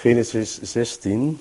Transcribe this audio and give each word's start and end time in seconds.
Genesis 0.00 0.60
16. 0.62 1.38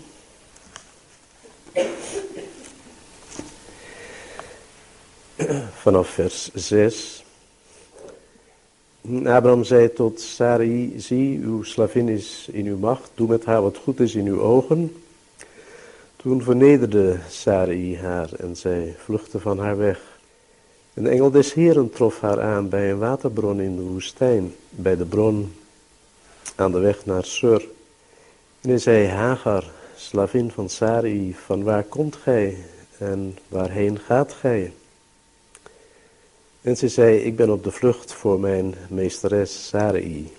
Vanaf 5.74 6.10
vers 6.10 6.50
6. 6.54 7.24
Abraham 9.24 9.64
zei 9.64 9.94
tot 9.94 10.20
Sarai, 10.20 10.94
zie, 10.98 11.40
uw 11.40 11.64
slavin 11.64 12.10
is 12.10 12.48
in 12.52 12.66
uw 12.66 12.78
macht, 12.78 13.12
doe 13.16 13.28
met 13.28 13.46
haar 13.46 13.62
wat 13.62 13.78
goed 13.78 14.00
is 14.00 14.16
in 14.16 14.26
uw 14.26 14.42
ogen. 14.42 15.02
Toen 16.16 16.44
vernederde 16.44 17.20
Sarai 17.30 17.98
haar 17.98 18.34
en 18.34 18.56
zij 18.56 18.96
vluchtte 18.98 19.40
van 19.40 19.60
haar 19.60 19.78
weg. 19.78 20.20
Een 20.94 21.08
engel 21.08 21.32
des 21.32 21.54
Heren 21.54 21.90
trof 21.90 22.20
haar 22.20 22.42
aan 22.42 22.70
bij 22.70 22.92
een 22.92 22.98
waterbron 22.98 23.60
in 23.60 23.76
de 23.76 23.82
woestijn, 23.82 24.54
bij 24.70 24.96
de 24.98 25.06
bron 25.06 25.54
aan 26.56 26.72
de 26.72 26.80
weg 26.80 27.06
naar 27.06 27.26
Sur. 27.26 27.76
En 28.62 28.80
zei, 28.80 29.08
Hagar, 29.08 29.64
slavin 29.96 30.52
van 30.52 30.70
Sarai, 30.70 31.36
van 31.46 31.64
waar 31.64 31.84
komt 31.84 32.16
gij 32.16 32.58
en 32.98 33.38
waarheen 33.48 34.00
gaat 34.00 34.34
gij? 34.34 34.74
En 36.62 36.78
ze 36.78 36.88
zei, 36.88 37.18
ik 37.18 37.36
ben 37.36 37.50
op 37.50 37.64
de 37.64 37.72
vlucht 37.72 38.14
voor 38.14 38.40
mijn 38.40 38.76
meesteres 38.90 39.68
Sarai. 39.68 40.32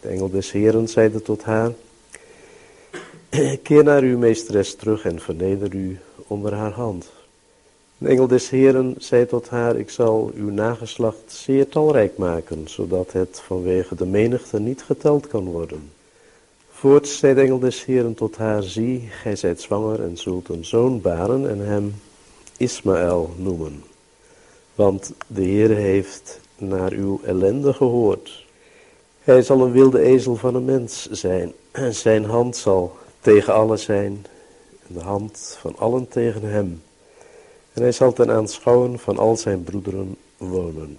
De 0.00 0.08
engel 0.08 0.30
des 0.30 0.52
Heren 0.52 0.88
zeide 0.88 1.22
tot 1.22 1.42
haar, 1.42 1.72
keer 3.62 3.84
naar 3.84 4.02
uw 4.02 4.18
meesteres 4.18 4.74
terug 4.74 5.04
en 5.04 5.20
verneder 5.20 5.74
u 5.74 5.98
onder 6.26 6.54
haar 6.54 6.72
hand. 6.72 7.10
De 7.98 8.08
engel 8.08 8.26
des 8.26 8.50
Heren 8.50 8.94
zei 8.98 9.26
tot 9.26 9.48
haar, 9.48 9.76
ik 9.76 9.90
zal 9.90 10.30
uw 10.34 10.50
nageslacht 10.50 11.32
zeer 11.32 11.68
talrijk 11.68 12.16
maken, 12.16 12.68
zodat 12.68 13.12
het 13.12 13.40
vanwege 13.44 13.94
de 13.94 14.06
menigte 14.06 14.60
niet 14.60 14.82
geteld 14.82 15.26
kan 15.26 15.44
worden. 15.44 15.90
Voorts 16.80 17.18
zei 17.18 17.34
de 17.34 17.40
engel 17.40 17.58
des 17.58 17.84
Heren 17.84 18.14
tot 18.14 18.36
haar, 18.36 18.62
zie, 18.62 19.08
gij 19.10 19.36
zijt 19.36 19.60
zwanger 19.60 20.02
en 20.02 20.16
zult 20.16 20.48
een 20.48 20.64
zoon 20.64 21.00
baren 21.00 21.48
en 21.50 21.58
hem 21.58 21.94
Ismaël 22.56 23.34
noemen. 23.36 23.82
Want 24.74 25.12
de 25.26 25.42
Heer 25.42 25.70
heeft 25.70 26.40
naar 26.56 26.92
uw 26.92 27.20
ellende 27.24 27.72
gehoord. 27.72 28.44
Hij 29.20 29.42
zal 29.42 29.60
een 29.60 29.72
wilde 29.72 30.00
ezel 30.00 30.36
van 30.36 30.54
een 30.54 30.64
mens 30.64 31.10
zijn. 31.10 31.52
En 31.70 31.94
zijn 31.94 32.24
hand 32.24 32.56
zal 32.56 32.96
tegen 33.20 33.54
allen 33.54 33.78
zijn. 33.78 34.26
De 34.86 35.00
hand 35.00 35.56
van 35.60 35.78
allen 35.78 36.08
tegen 36.08 36.42
hem. 36.42 36.82
En 37.72 37.82
hij 37.82 37.92
zal 37.92 38.12
ten 38.12 38.30
aanschouwen 38.30 38.98
van 38.98 39.18
al 39.18 39.36
zijn 39.36 39.64
broederen 39.64 40.16
wonen. 40.36 40.98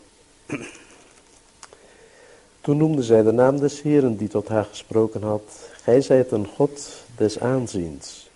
Toen 2.62 2.78
noemde 2.78 3.04
zij 3.04 3.22
de 3.22 3.32
naam 3.32 3.60
des 3.60 3.82
Heeren 3.82 4.18
die 4.18 4.28
tot 4.28 4.48
haar 4.48 4.66
gesproken 4.66 5.24
had. 5.24 5.70
Gij 5.84 6.02
zijt 6.02 6.32
een 6.32 6.48
God 6.48 7.04
des 7.18 7.40
aanziens. 7.40 8.30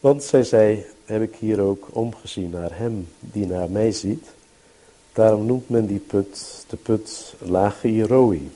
Want 0.00 0.24
zij 0.24 0.42
zei, 0.42 0.86
heb 1.04 1.22
ik 1.22 1.34
hier 1.38 1.60
ook 1.60 1.88
omgezien 1.90 2.50
naar 2.50 2.70
hem 2.72 3.08
die 3.20 3.46
naar 3.46 3.70
mij 3.70 3.92
ziet. 3.92 4.26
Daarom 5.12 5.46
noemt 5.46 5.68
men 5.68 5.86
die 5.86 5.98
put 5.98 6.64
de 6.68 6.76
put 6.76 7.34
Lage 7.38 7.88
Iroi. 7.88 8.50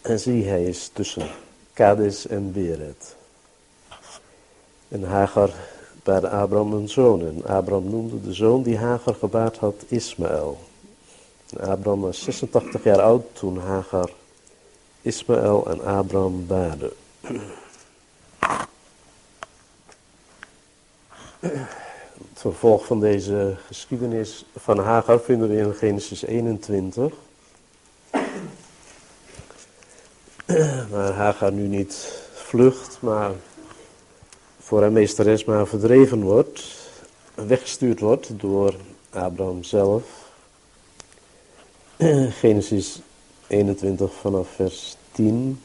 En 0.00 0.20
zie, 0.20 0.44
hij 0.44 0.64
is 0.64 0.90
tussen 0.92 1.28
Kades 1.72 2.26
en 2.26 2.52
Beret. 2.52 3.16
En 4.88 5.02
Hagar 5.02 5.50
baarde 6.02 6.28
Abraham 6.28 6.72
een 6.72 6.88
zoon. 6.88 7.20
En 7.20 7.44
Abraham 7.44 7.90
noemde 7.90 8.20
de 8.20 8.32
zoon 8.32 8.62
die 8.62 8.78
Hagar 8.78 9.14
gebaard 9.14 9.56
had 9.56 9.84
Ismaël. 9.88 10.58
En 11.50 11.68
Abraham 11.68 12.00
was 12.00 12.22
86 12.22 12.84
jaar 12.84 13.00
oud 13.00 13.24
toen 13.32 13.58
Hagar 13.58 14.10
Ismaël 15.02 15.66
en 15.70 15.84
Abraham 15.84 16.46
baarde. 16.46 16.92
Het 21.40 22.34
vervolg 22.34 22.86
van 22.86 23.00
deze 23.00 23.56
geschiedenis 23.66 24.44
van 24.56 24.78
Hagar 24.78 25.20
vinden 25.20 25.48
we 25.48 25.56
in 25.56 25.74
Genesis 25.74 26.22
21. 26.22 27.12
Waar 30.90 31.12
Hagar 31.12 31.52
nu 31.52 31.66
niet 31.66 32.22
vlucht, 32.34 32.98
maar 33.00 33.30
voor 34.58 34.80
haar 34.80 34.92
meesteres 34.92 35.44
maar 35.44 35.66
verdreven 35.66 36.22
wordt, 36.22 36.64
weggestuurd 37.34 38.00
wordt 38.00 38.40
door 38.40 38.74
Abraham 39.10 39.62
zelf. 39.62 40.30
Genesis 42.40 43.00
21 43.46 44.12
vanaf 44.14 44.48
vers 44.48 44.96
10. 45.12 45.60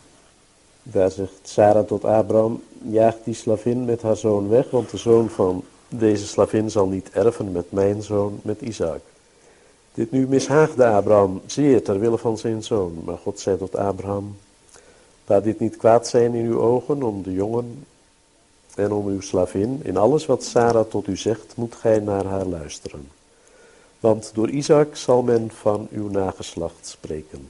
Daar 0.84 1.12
zegt 1.12 1.40
Sarah 1.44 1.86
tot 1.86 2.06
Abraham, 2.06 2.64
jaag 2.82 3.16
die 3.24 3.34
slavin 3.34 3.86
met 3.86 4.02
haar 4.02 4.18
zoon 4.18 4.50
weg, 4.50 4.70
want 4.70 4.90
de 4.90 4.98
zoon 4.98 5.30
van 5.30 5.64
deze 5.90 6.28
slavin 6.28 6.72
zal 6.72 6.88
niet 6.88 7.10
erven 7.10 7.52
met 7.52 7.72
mijn 7.72 8.02
zoon, 8.02 8.40
met 8.42 8.62
Isaac. 8.62 9.02
Dit 9.94 10.12
nu 10.12 10.28
mishaagde 10.28 10.86
Abraham 10.86 11.42
zeer 11.46 11.84
ter 11.84 12.00
wille 12.00 12.18
van 12.18 12.38
zijn 12.38 12.64
zoon. 12.64 13.02
Maar 13.06 13.18
God 13.18 13.40
zei 13.40 13.58
tot 13.58 13.76
Abraham, 13.76 14.38
laat 15.26 15.44
dit 15.44 15.60
niet 15.60 15.78
kwaad 15.78 16.08
zijn 16.08 16.34
in 16.34 16.46
uw 16.46 16.60
ogen 16.60 17.04
om 17.04 17.24
de 17.24 17.34
jongen 17.34 17.86
en 18.76 18.92
om 18.92 19.08
uw 19.08 19.22
slavin. 19.22 19.80
In 19.84 19.98
alles 19.98 20.26
wat 20.26 20.44
Sarah 20.44 20.86
tot 20.90 21.08
u 21.08 21.18
zegt, 21.18 21.54
moet 21.56 21.76
gij 21.76 22.00
naar 22.00 22.26
haar 22.26 22.46
luisteren. 22.46 23.08
Want 24.00 24.32
door 24.34 24.50
Isaac 24.50 24.96
zal 24.96 25.22
men 25.22 25.52
van 25.52 25.88
uw 25.92 26.10
nageslacht 26.10 26.88
spreken. 26.88 27.48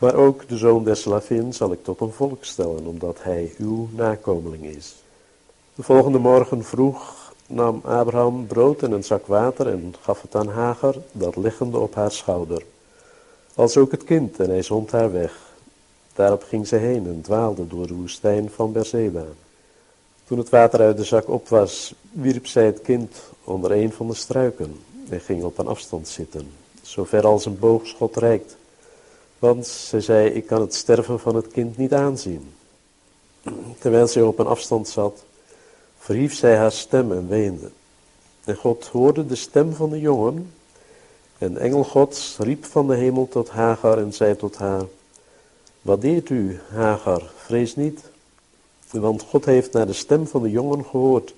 Maar 0.00 0.14
ook 0.14 0.48
de 0.48 0.56
zoon 0.56 0.84
der 0.84 0.96
slavin 0.96 1.54
zal 1.54 1.72
ik 1.72 1.84
tot 1.84 2.00
een 2.00 2.12
volk 2.12 2.44
stellen, 2.44 2.86
omdat 2.86 3.18
hij 3.22 3.52
uw 3.58 3.88
nakomeling 3.92 4.64
is. 4.64 4.94
De 5.74 5.82
volgende 5.82 6.18
morgen 6.18 6.64
vroeg 6.64 7.32
nam 7.46 7.80
Abraham 7.84 8.46
brood 8.46 8.82
en 8.82 8.92
een 8.92 9.04
zak 9.04 9.26
water 9.26 9.66
en 9.66 9.94
gaf 10.00 10.22
het 10.22 10.34
aan 10.34 10.48
Hagar, 10.48 10.94
dat 11.12 11.36
liggende 11.36 11.78
op 11.78 11.94
haar 11.94 12.12
schouder. 12.12 12.62
Als 13.54 13.76
ook 13.76 13.90
het 13.90 14.04
kind, 14.04 14.40
en 14.40 14.48
hij 14.48 14.62
zond 14.62 14.90
haar 14.90 15.12
weg. 15.12 15.38
Daarop 16.14 16.42
ging 16.42 16.66
ze 16.66 16.76
heen 16.76 17.06
en 17.06 17.20
dwaalde 17.20 17.66
door 17.66 17.86
de 17.86 17.94
woestijn 17.94 18.50
van 18.50 18.72
Berseba. 18.72 19.24
Toen 20.24 20.38
het 20.38 20.48
water 20.48 20.80
uit 20.80 20.96
de 20.96 21.04
zak 21.04 21.28
op 21.28 21.48
was, 21.48 21.94
wierp 22.10 22.46
zij 22.46 22.66
het 22.66 22.82
kind 22.82 23.16
onder 23.44 23.72
een 23.72 23.92
van 23.92 24.06
de 24.06 24.14
struiken 24.14 24.80
en 25.08 25.20
ging 25.20 25.42
op 25.42 25.58
een 25.58 25.66
afstand 25.66 26.08
zitten, 26.08 26.52
zover 26.82 27.26
als 27.26 27.46
een 27.46 27.58
boogschot 27.58 28.16
reikt. 28.16 28.58
Want 29.40 29.66
ze 29.66 30.00
zei, 30.00 30.28
ik 30.28 30.46
kan 30.46 30.60
het 30.60 30.74
sterven 30.74 31.20
van 31.20 31.34
het 31.34 31.48
kind 31.48 31.76
niet 31.76 31.92
aanzien. 31.92 32.52
Terwijl 33.78 34.08
zij 34.08 34.22
op 34.22 34.38
een 34.38 34.46
afstand 34.46 34.88
zat, 34.88 35.24
verhief 35.98 36.34
zij 36.34 36.56
haar 36.56 36.72
stem 36.72 37.12
en 37.12 37.28
weende. 37.28 37.70
En 38.44 38.56
God 38.56 38.86
hoorde 38.86 39.26
de 39.26 39.34
stem 39.34 39.72
van 39.72 39.90
de 39.90 40.00
jongen. 40.00 40.52
En 41.38 41.56
engel 41.56 41.84
Gods 41.84 42.36
riep 42.38 42.64
van 42.64 42.86
de 42.86 42.94
hemel 42.94 43.28
tot 43.28 43.48
Hagar 43.48 43.98
en 43.98 44.12
zei 44.12 44.36
tot 44.36 44.56
haar, 44.56 44.84
Wat 45.82 46.00
deert 46.00 46.28
u, 46.28 46.60
Hagar, 46.72 47.30
vrees 47.36 47.76
niet, 47.76 48.00
want 48.90 49.22
God 49.22 49.44
heeft 49.44 49.72
naar 49.72 49.86
de 49.86 49.92
stem 49.92 50.26
van 50.26 50.42
de 50.42 50.50
jongen 50.50 50.84
gehoord. 50.84 51.34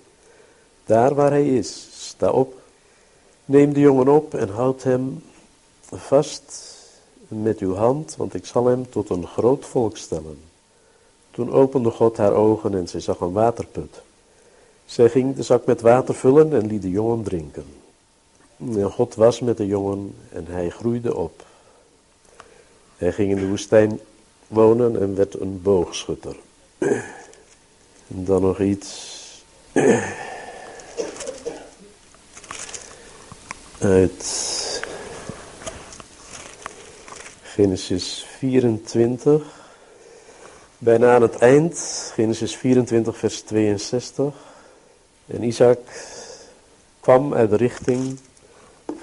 Daar 0.87 1.15
waar 1.15 1.31
hij 1.31 1.49
is, 1.49 1.89
sta 1.93 2.31
op, 2.31 2.55
neem 3.45 3.73
de 3.73 3.81
jongen 3.81 4.09
op 4.09 4.35
en 4.35 4.49
houd 4.49 4.83
hem 4.83 5.23
vast 5.91 6.81
met 7.33 7.59
uw 7.59 7.75
hand, 7.75 8.17
want 8.17 8.35
ik 8.35 8.47
zal 8.47 8.67
hem 8.67 8.91
tot 8.91 9.11
een 9.11 9.27
groot 9.27 9.65
volk 9.65 9.97
stellen. 9.97 10.39
Toen 11.31 11.53
opende 11.53 11.91
God 11.91 12.17
haar 12.17 12.33
ogen 12.33 12.75
en 12.75 12.89
zij 12.89 13.01
zag 13.01 13.21
een 13.21 13.33
waterput. 13.33 14.03
Zij 14.85 15.09
ging 15.09 15.37
de 15.37 15.43
zak 15.43 15.67
met 15.67 15.81
water 15.81 16.15
vullen 16.15 16.53
en 16.53 16.67
liet 16.67 16.83
de 16.83 16.91
jongen 16.91 17.23
drinken. 17.23 17.65
En 18.59 18.91
God 18.91 19.15
was 19.15 19.41
met 19.41 19.57
de 19.57 19.67
jongen 19.67 20.15
en 20.29 20.47
hij 20.47 20.69
groeide 20.69 21.17
op. 21.17 21.45
Hij 22.97 23.13
ging 23.13 23.31
in 23.31 23.37
de 23.37 23.49
woestijn 23.49 24.01
wonen 24.47 25.01
en 25.01 25.15
werd 25.15 25.41
een 25.41 25.63
boogschutter. 25.63 26.37
En 28.09 28.25
dan 28.25 28.43
nog 28.43 28.61
iets 28.61 29.21
uit 33.79 34.62
Genesis 37.55 38.27
24. 38.39 39.43
Bijna 40.79 41.15
aan 41.15 41.23
het 41.23 41.37
eind, 41.37 41.79
Genesis 42.15 42.57
24, 42.57 43.17
vers 43.17 43.41
62. 43.41 44.35
En 45.27 45.43
Isaac 45.43 45.79
kwam 47.01 47.35
uit 47.35 47.51
de 47.51 47.57
richting 47.57 48.19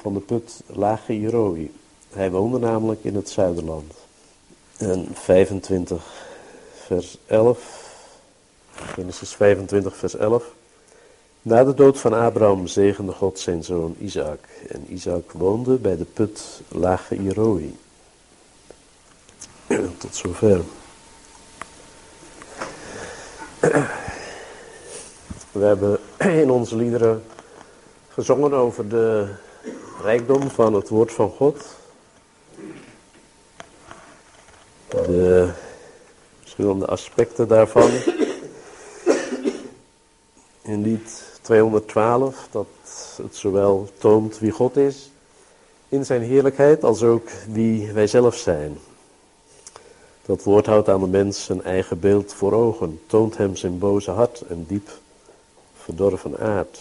van 0.02 0.14
de 0.14 0.20
put 0.20 0.62
Lage 0.66 1.14
Iroi. 1.14 1.74
Hij 2.10 2.32
woonde 2.32 2.60
namelijk 2.60 3.04
in 3.04 3.16
het 3.16 3.30
zuiderland. 3.30 3.94
En 4.78 5.08
25, 5.14 6.04
vers 6.86 7.18
11. 7.28 7.94
Genesis 8.74 9.34
25, 9.34 9.96
vers 9.96 10.16
11. 10.16 10.54
Na 11.42 11.64
de 11.64 11.74
dood 11.74 12.00
van 12.00 12.14
Abraham 12.14 12.68
zegende 12.68 13.12
God 13.12 13.40
zijn 13.40 13.64
zoon 13.64 13.96
Isaac. 14.00 14.40
En 14.68 14.94
Isaac 14.94 15.32
woonde 15.32 15.76
bij 15.76 15.98
de 15.98 16.06
put 16.06 16.62
Lage 16.68 17.16
Tot 19.98 20.16
zover. 20.16 20.62
We 25.52 25.66
hebben 25.66 26.00
in 26.18 26.52
onze 26.52 26.76
liederen 26.76 27.24
gezongen 28.08 28.54
over 28.54 28.90
de 28.90 29.28
rijkdom 30.02 30.50
van 30.50 30.74
het 30.74 30.90
woord 30.90 31.14
van 31.14 31.30
God. 31.30 31.66
De 34.88 35.50
verschillende 36.42 36.86
aspecten 36.86 37.48
daarvan. 37.48 37.92
In 40.62 40.82
lied 40.82 41.24
212, 41.42 42.48
dat 42.52 42.68
het 43.24 43.36
zowel 43.36 43.90
toont 43.98 44.40
wie 44.40 44.52
God 44.52 44.78
is 44.78 45.12
in 45.90 46.06
zijn 46.06 46.22
heerlijkheid, 46.22 46.84
als 46.84 47.04
ook 47.04 47.30
wie 47.52 47.92
wij 47.92 48.08
zelf 48.08 48.36
zijn. 48.36 48.78
Dat 50.30 50.44
woord 50.44 50.66
houdt 50.66 50.90
aan 50.90 51.00
de 51.00 51.08
mens 51.08 51.44
zijn 51.44 51.64
eigen 51.64 52.00
beeld 52.00 52.34
voor 52.34 52.54
ogen, 52.54 53.02
toont 53.06 53.38
hem 53.38 53.56
zijn 53.56 53.80
boze 53.80 54.12
hart 54.12 54.42
en 54.42 54.66
diep 54.68 54.90
verdorven 55.76 56.38
aard. 56.40 56.80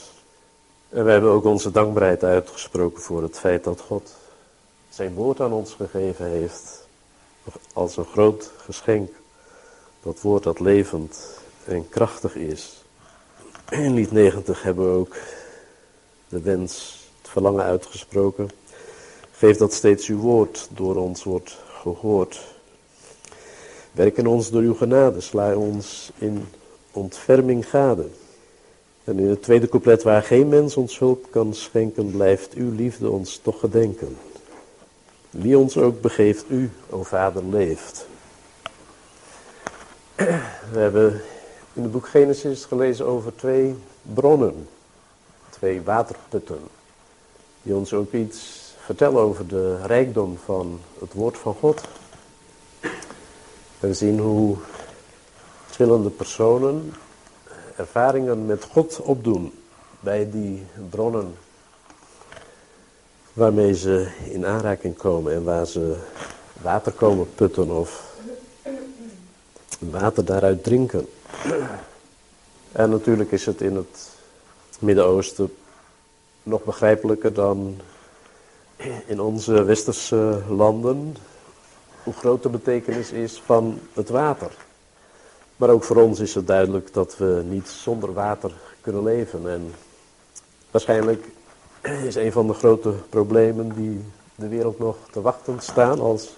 En 0.88 1.04
wij 1.04 1.12
hebben 1.12 1.30
ook 1.30 1.44
onze 1.44 1.70
dankbaarheid 1.70 2.24
uitgesproken 2.24 3.02
voor 3.02 3.22
het 3.22 3.38
feit 3.38 3.64
dat 3.64 3.80
God 3.80 4.14
zijn 4.88 5.14
woord 5.14 5.40
aan 5.40 5.52
ons 5.52 5.72
gegeven 5.72 6.26
heeft 6.26 6.86
als 7.72 7.96
een 7.96 8.04
groot 8.04 8.50
geschenk. 8.56 9.10
Dat 10.02 10.20
woord 10.20 10.42
dat 10.42 10.60
levend 10.60 11.40
en 11.64 11.88
krachtig 11.88 12.34
is. 12.34 12.84
In 13.70 13.94
lied 13.94 14.12
90 14.12 14.62
hebben 14.62 14.92
we 14.92 14.98
ook 14.98 15.16
de 16.28 16.40
wens, 16.40 17.04
het 17.20 17.30
verlangen 17.30 17.64
uitgesproken. 17.64 18.48
Geef 19.32 19.56
dat 19.56 19.72
steeds 19.72 20.06
uw 20.06 20.18
woord 20.18 20.68
door 20.72 20.96
ons 20.96 21.24
wordt 21.24 21.56
gehoord. 21.82 22.56
Werk 23.92 24.16
in 24.16 24.26
ons 24.26 24.50
door 24.50 24.62
uw 24.62 24.74
genade, 24.74 25.20
sla 25.20 25.54
ons 25.56 26.10
in 26.18 26.44
ontferming 26.92 27.68
gade. 27.68 28.06
En 29.04 29.18
in 29.18 29.28
het 29.28 29.42
tweede 29.42 29.68
couplet, 29.68 30.02
waar 30.02 30.22
geen 30.22 30.48
mens 30.48 30.76
ons 30.76 30.98
hulp 30.98 31.26
kan 31.30 31.54
schenken, 31.54 32.10
blijft 32.10 32.54
uw 32.54 32.74
liefde 32.74 33.10
ons 33.10 33.40
toch 33.42 33.60
gedenken. 33.60 34.16
Wie 35.30 35.58
ons 35.58 35.76
ook 35.76 36.00
begeeft, 36.00 36.44
u, 36.48 36.70
o 36.90 37.02
Vader, 37.02 37.44
leeft. 37.44 38.06
We 40.72 40.78
hebben 40.78 41.20
in 41.72 41.82
het 41.82 41.92
boek 41.92 42.08
Genesis 42.08 42.64
gelezen 42.64 43.06
over 43.06 43.36
twee 43.36 43.74
bronnen, 44.02 44.68
twee 45.50 45.82
waterputten, 45.82 46.60
die 47.62 47.74
ons 47.74 47.92
ook 47.92 48.12
iets 48.12 48.66
vertellen 48.78 49.20
over 49.20 49.46
de 49.46 49.86
rijkdom 49.86 50.38
van 50.44 50.80
het 51.00 51.12
woord 51.12 51.38
van 51.38 51.54
God. 51.54 51.80
We 53.80 53.94
zien 53.94 54.18
hoe 54.18 54.56
verschillende 55.64 56.10
personen 56.10 56.94
ervaringen 57.76 58.46
met 58.46 58.64
God 58.64 59.00
opdoen 59.00 59.52
bij 60.00 60.30
die 60.30 60.66
bronnen 60.90 61.34
waarmee 63.32 63.74
ze 63.74 64.08
in 64.30 64.46
aanraking 64.46 64.96
komen 64.96 65.32
en 65.32 65.44
waar 65.44 65.66
ze 65.66 65.96
water 66.62 66.92
komen 66.92 67.34
putten 67.34 67.70
of 67.70 68.16
water 69.78 70.24
daaruit 70.24 70.64
drinken. 70.64 71.08
En 72.72 72.90
natuurlijk 72.90 73.32
is 73.32 73.46
het 73.46 73.60
in 73.60 73.76
het 73.76 74.10
Midden-Oosten 74.78 75.54
nog 76.42 76.64
begrijpelijker 76.64 77.32
dan 77.32 77.80
in 79.06 79.20
onze 79.20 79.62
westerse 79.62 80.42
landen 80.48 81.16
hoe 82.08 82.16
groot 82.16 82.42
de 82.42 82.48
betekenis 82.48 83.10
is 83.10 83.42
van 83.44 83.80
het 83.92 84.08
water. 84.08 84.50
Maar 85.56 85.68
ook 85.68 85.84
voor 85.84 85.96
ons 85.96 86.20
is 86.20 86.34
het 86.34 86.46
duidelijk 86.46 86.92
dat 86.92 87.16
we 87.16 87.42
niet 87.48 87.68
zonder 87.68 88.12
water 88.12 88.52
kunnen 88.80 89.02
leven. 89.02 89.50
En 89.50 89.74
waarschijnlijk 90.70 91.28
is 92.04 92.14
een 92.14 92.32
van 92.32 92.46
de 92.46 92.52
grote 92.52 92.94
problemen 93.08 93.74
die 93.74 94.04
de 94.34 94.48
wereld 94.48 94.78
nog 94.78 94.96
te 95.10 95.20
wachten 95.20 95.60
staan 95.60 96.00
als 96.00 96.36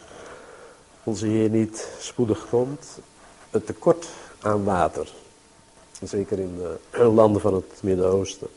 onze 1.05 1.27
Heer 1.27 1.51
niet 1.51 1.89
spoedig 1.99 2.49
komt, 2.49 2.99
het 3.51 3.67
tekort 3.67 4.07
aan 4.41 4.65
water. 4.65 5.13
Zeker 6.03 6.39
in 6.39 6.63
de 6.91 7.05
landen 7.05 7.41
van 7.41 7.55
het 7.55 7.83
Midden-Oosten. 7.83 8.49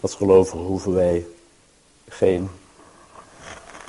Als 0.00 0.14
gelovigen 0.14 0.60
hoeven 0.60 0.94
wij 0.94 1.26
geen 2.08 2.50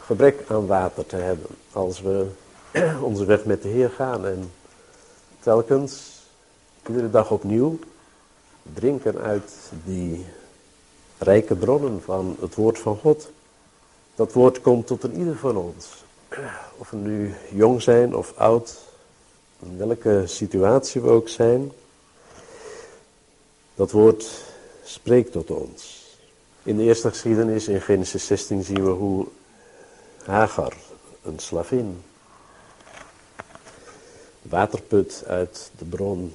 gebrek 0.07 0.43
aan 0.47 0.67
water 0.67 1.05
te 1.05 1.15
hebben. 1.15 1.49
Als 1.71 2.01
we 2.01 2.27
onze 3.01 3.25
weg 3.25 3.45
met 3.45 3.61
de 3.61 3.67
Heer 3.67 3.89
gaan 3.89 4.25
en 4.25 4.51
telkens, 5.39 6.21
iedere 6.87 7.09
dag 7.09 7.31
opnieuw, 7.31 7.79
drinken 8.73 9.17
uit 9.17 9.51
die 9.85 10.25
rijke 11.17 11.55
bronnen 11.55 12.01
van 12.01 12.37
het 12.39 12.55
woord 12.55 12.79
van 12.79 12.97
God. 12.97 13.29
Dat 14.15 14.33
woord 14.33 14.61
komt 14.61 14.87
tot 14.87 15.03
een 15.03 15.17
ieder 15.17 15.37
van 15.37 15.57
ons. 15.57 16.03
Of 16.77 16.89
we 16.89 16.97
nu 16.97 17.33
jong 17.53 17.81
zijn 17.81 18.15
of 18.15 18.33
oud, 18.37 18.77
in 19.59 19.77
welke 19.77 20.23
situatie 20.25 21.01
we 21.01 21.09
ook 21.09 21.29
zijn. 21.29 21.71
Dat 23.75 23.91
woord 23.91 24.43
spreekt 24.83 25.31
tot 25.31 25.51
ons. 25.51 26.05
In 26.63 26.77
de 26.77 26.83
eerste 26.83 27.09
geschiedenis 27.09 27.67
in 27.67 27.81
Genesis 27.81 28.25
16 28.25 28.63
zien 28.63 28.83
we 28.83 28.89
hoe 28.89 29.27
Hagar, 30.27 30.73
een 31.23 31.39
slavin, 31.39 32.03
waterput 34.41 35.23
uit 35.27 35.71
de 35.77 35.85
bron, 35.85 36.33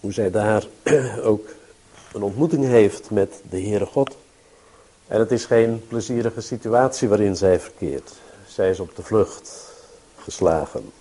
hoe 0.00 0.12
zij 0.12 0.30
daar 0.30 0.66
ook 1.22 1.48
een 2.12 2.22
ontmoeting 2.22 2.64
heeft 2.64 3.10
met 3.10 3.40
de 3.50 3.60
Heere 3.60 3.86
God. 3.86 4.16
En 5.06 5.18
het 5.18 5.30
is 5.30 5.44
geen 5.44 5.86
plezierige 5.88 6.40
situatie 6.40 7.08
waarin 7.08 7.36
zij 7.36 7.60
verkeert. 7.60 8.12
Zij 8.46 8.70
is 8.70 8.80
op 8.80 8.96
de 8.96 9.02
vlucht 9.02 9.72
geslagen. 10.16 10.92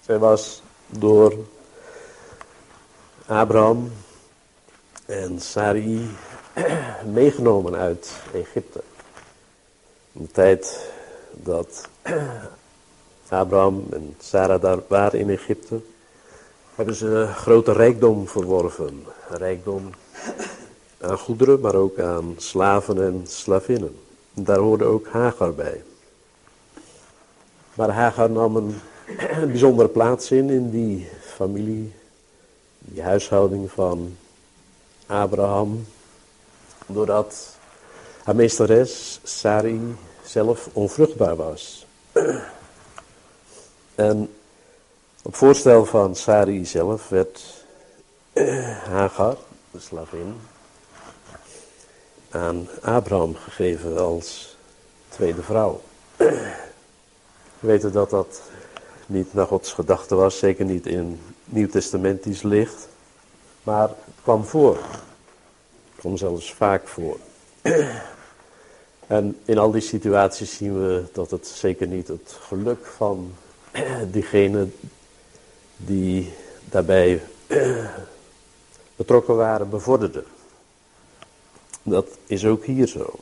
Zij 0.00 0.18
was 0.18 0.62
door 0.86 1.34
Abraham 3.26 3.92
en 5.06 5.40
Sarai 5.40 6.10
meegenomen 7.12 7.74
uit 7.74 8.12
Egypte. 8.34 8.82
De 10.12 10.30
tijd 10.30 10.90
dat 11.34 11.88
Abraham 13.28 13.86
en 13.90 14.14
Sarah 14.18 14.60
daar 14.62 14.78
waren 14.88 15.18
in 15.18 15.30
Egypte, 15.30 15.80
hebben 16.74 16.94
ze 16.94 17.28
grote 17.34 17.72
rijkdom 17.72 18.28
verworven. 18.28 19.04
Rijkdom 19.28 19.90
aan 21.00 21.18
goederen, 21.18 21.60
maar 21.60 21.74
ook 21.74 21.98
aan 21.98 22.34
slaven 22.36 23.02
en 23.02 23.22
slavinnen. 23.26 23.96
daar 24.32 24.58
hoorde 24.58 24.84
ook 24.84 25.06
Hagar 25.06 25.54
bij. 25.54 25.82
Maar 27.74 27.90
Hagar 27.90 28.30
nam 28.30 28.56
een, 28.56 28.74
bijzondere 29.54 29.88
plaats 29.88 30.30
in, 30.30 30.50
in 30.50 30.70
die 30.70 31.08
familie, 31.20 31.92
die 32.78 33.02
huishouding 33.02 33.70
van 33.70 34.16
Abraham. 35.06 35.86
Doordat 36.86 37.56
haar 38.24 38.34
meesteres, 38.34 39.20
Sarai, 39.22 39.80
zelf 40.32 40.68
onvruchtbaar 40.72 41.36
was. 41.36 41.86
En 43.94 44.34
op 45.22 45.34
voorstel 45.34 45.84
van 45.84 46.16
Sari 46.16 46.66
zelf 46.66 47.08
werd 47.08 47.64
Hagar, 48.84 49.36
de 49.70 49.80
slavin, 49.80 50.40
aan 52.30 52.68
Abraham 52.80 53.34
gegeven 53.34 53.98
als 53.98 54.56
tweede 55.08 55.42
vrouw. 55.42 55.80
We 56.16 57.68
weten 57.68 57.92
dat 57.92 58.10
dat 58.10 58.42
niet 59.06 59.34
naar 59.34 59.46
Gods 59.46 59.72
gedachte 59.72 60.14
was, 60.14 60.38
zeker 60.38 60.64
niet 60.64 60.86
in 60.86 61.20
Nieuw-Testamentisch 61.44 62.42
licht. 62.42 62.88
Maar 63.62 63.88
het 63.88 64.22
kwam 64.22 64.44
voor. 64.44 64.76
Het 64.76 66.00
kwam 66.00 66.16
zelfs 66.16 66.54
vaak 66.54 66.88
voor. 66.88 67.16
En 69.12 69.38
in 69.44 69.58
al 69.58 69.70
die 69.70 69.80
situaties 69.80 70.56
zien 70.56 70.82
we 70.82 71.04
dat 71.12 71.30
het 71.30 71.46
zeker 71.46 71.86
niet 71.86 72.08
het 72.08 72.36
geluk 72.40 72.86
van 72.86 73.32
diegene 74.16 74.68
die 75.76 76.32
daarbij 76.70 77.22
betrokken 78.96 79.36
waren 79.36 79.70
bevorderde. 79.70 80.24
Dat 81.82 82.06
is 82.26 82.44
ook 82.44 82.64
hier 82.64 82.86
zo. 82.86 83.14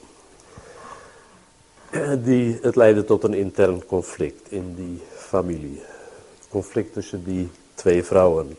Die, 2.28 2.58
het 2.62 2.76
leidde 2.76 3.04
tot 3.04 3.24
een 3.24 3.34
intern 3.34 3.86
conflict 3.86 4.50
in 4.50 4.74
die 4.74 5.02
familie. 5.16 5.82
Conflict 6.48 6.92
tussen 6.92 7.24
die 7.24 7.48
twee 7.74 8.04
vrouwen. 8.04 8.56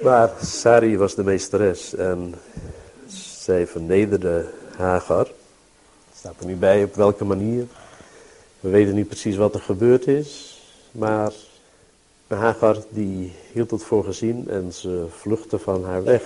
Maar 0.00 0.30
Sari 0.42 0.98
was 0.98 1.14
de 1.14 1.24
meesteres 1.24 1.94
en 1.94 2.34
zij 3.44 3.66
vernederde 3.66 4.46
Hagar. 4.76 5.28
Staat 6.18 6.34
er 6.40 6.46
nu 6.46 6.56
bij 6.56 6.84
op 6.84 6.94
welke 6.94 7.24
manier. 7.24 7.66
We 8.60 8.68
weten 8.68 8.94
niet 8.94 9.06
precies 9.06 9.36
wat 9.36 9.54
er 9.54 9.60
gebeurd 9.60 10.06
is. 10.06 10.60
Maar 10.90 11.32
Hagar 12.26 12.76
die 12.88 13.32
hield 13.52 13.70
het 13.70 13.82
voor 13.82 14.04
gezien 14.04 14.48
en 14.48 14.72
ze 14.72 15.06
vluchtte 15.10 15.58
van 15.58 15.84
haar 15.84 16.04
weg. 16.04 16.22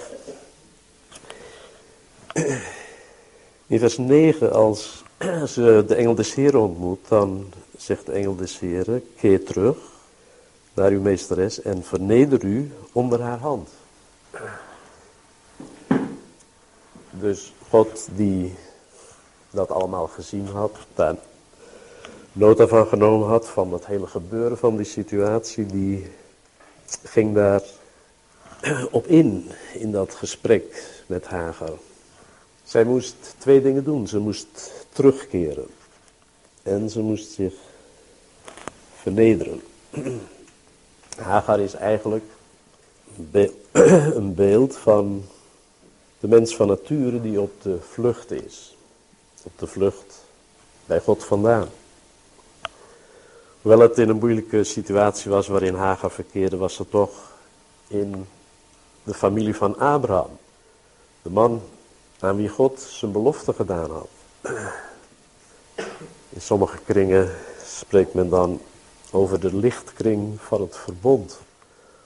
In 3.66 3.78
vers 3.78 3.98
9, 3.98 4.52
als 4.52 5.04
ze 5.46 5.84
de 5.86 5.94
engel 5.94 6.14
des 6.14 6.34
Heren 6.34 6.60
ontmoet, 6.60 7.08
dan 7.08 7.52
zegt 7.76 8.06
de 8.06 8.12
engel 8.12 8.36
des 8.36 8.58
Heren, 8.58 9.04
keer 9.16 9.44
terug 9.44 9.76
naar 10.74 10.90
uw 10.90 11.00
meesteres 11.00 11.62
en 11.62 11.82
verneder 11.84 12.44
u 12.44 12.72
onder 12.92 13.20
haar 13.20 13.38
hand. 13.38 13.68
Dus 17.10 17.52
God 17.68 18.08
die 18.14 18.54
dat 19.52 19.70
allemaal 19.70 20.06
gezien 20.06 20.46
had, 20.46 20.76
daar 20.94 21.16
nota 22.32 22.66
van 22.66 22.86
genomen 22.86 23.28
had 23.28 23.48
van 23.48 23.72
het 23.72 23.86
hele 23.86 24.06
gebeuren 24.06 24.58
van 24.58 24.76
die 24.76 24.86
situatie, 24.86 25.66
die 25.66 26.06
ging 27.04 27.34
daar 27.34 27.62
op 28.90 29.06
in, 29.06 29.50
in 29.74 29.92
dat 29.92 30.14
gesprek 30.14 31.00
met 31.06 31.26
Hagar. 31.26 31.78
Zij 32.64 32.84
moest 32.84 33.34
twee 33.38 33.62
dingen 33.62 33.84
doen. 33.84 34.08
Ze 34.08 34.18
moest 34.18 34.72
terugkeren 34.92 35.66
en 36.62 36.90
ze 36.90 37.00
moest 37.00 37.32
zich 37.32 37.54
vernederen. 38.94 39.62
Hagar 41.16 41.60
is 41.60 41.74
eigenlijk 41.74 42.24
een 44.14 44.34
beeld 44.34 44.76
van 44.76 45.24
de 46.20 46.28
mens 46.28 46.56
van 46.56 46.66
nature 46.66 47.20
die 47.20 47.40
op 47.40 47.62
de 47.62 47.78
vlucht 47.80 48.30
is. 48.30 48.76
Op 49.42 49.58
de 49.58 49.66
vlucht 49.66 50.24
bij 50.86 51.00
God 51.00 51.24
vandaan. 51.24 51.68
Hoewel 53.62 53.80
het 53.80 53.98
in 53.98 54.08
een 54.08 54.18
moeilijke 54.18 54.64
situatie 54.64 55.30
was 55.30 55.48
waarin 55.48 55.74
Hagar 55.74 56.10
verkeerde, 56.10 56.56
was 56.56 56.78
het 56.78 56.90
toch 56.90 57.32
in 57.86 58.26
de 59.02 59.14
familie 59.14 59.56
van 59.56 59.78
Abraham. 59.78 60.38
De 61.22 61.30
man 61.30 61.62
aan 62.18 62.36
wie 62.36 62.48
God 62.48 62.80
zijn 62.80 63.12
belofte 63.12 63.52
gedaan 63.52 63.90
had. 63.90 64.08
In 66.28 66.40
sommige 66.40 66.78
kringen 66.78 67.30
spreekt 67.64 68.14
men 68.14 68.28
dan 68.28 68.60
over 69.10 69.40
de 69.40 69.56
lichtkring 69.56 70.40
van 70.40 70.60
het 70.60 70.76
verbond. 70.76 71.38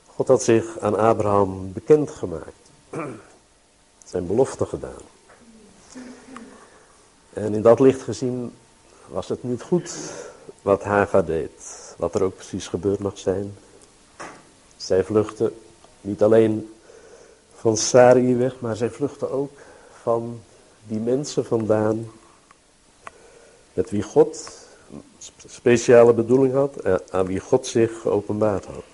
God 0.07 0.29
had 0.29 0.43
zich 0.43 0.79
aan 0.79 0.99
Abraham 0.99 1.73
bekendgemaakt. 1.73 2.71
Zijn 4.05 4.27
belofte 4.27 4.67
gedaan. 4.67 5.16
En 7.37 7.55
in 7.55 7.63
dat 7.63 7.81
licht 7.81 8.03
gezien 8.03 8.53
was 9.07 9.29
het 9.29 9.43
niet 9.43 9.63
goed 9.63 9.93
wat 10.63 10.83
Haga 10.83 11.23
deed. 11.23 11.51
Wat 11.97 12.15
er 12.15 12.23
ook 12.23 12.35
precies 12.35 12.69
gebeurd 12.69 12.99
mag 12.99 13.19
zijn. 13.19 13.55
Zij 14.77 15.05
vluchtte 15.05 15.53
niet 16.01 16.23
alleen 16.23 16.75
van 17.55 17.77
Sari 17.77 18.35
weg, 18.35 18.61
maar 18.61 18.77
zij 18.77 18.91
vluchtte 18.91 19.31
ook 19.31 19.51
van 20.03 20.41
die 20.87 20.99
mensen 20.99 21.45
vandaan 21.45 22.11
met 23.73 23.91
wie 23.91 24.03
God 24.03 24.51
speciale 25.47 26.13
bedoeling 26.13 26.55
had, 26.55 26.77
en 26.77 27.01
aan 27.11 27.27
wie 27.27 27.41
God 27.41 27.67
zich 27.67 28.01
geopenbaard 28.01 28.65
had. 28.65 28.85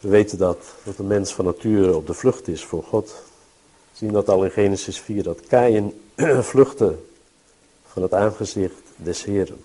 We 0.00 0.08
weten 0.08 0.38
dat, 0.38 0.58
dat 0.84 0.96
de 0.96 1.02
mens 1.02 1.34
van 1.34 1.44
nature 1.44 1.96
op 1.96 2.06
de 2.06 2.14
vlucht 2.14 2.48
is 2.48 2.64
voor 2.64 2.82
God. 2.82 3.08
We 3.90 3.98
zien 3.98 4.12
dat 4.12 4.28
al 4.28 4.44
in 4.44 4.50
Genesis 4.50 5.00
4, 5.00 5.22
dat 5.22 5.40
Kain 5.40 5.92
vluchtte 6.42 6.98
van 7.86 8.02
het 8.02 8.14
aangezicht 8.14 8.82
des 8.96 9.24
Heren. 9.24 9.64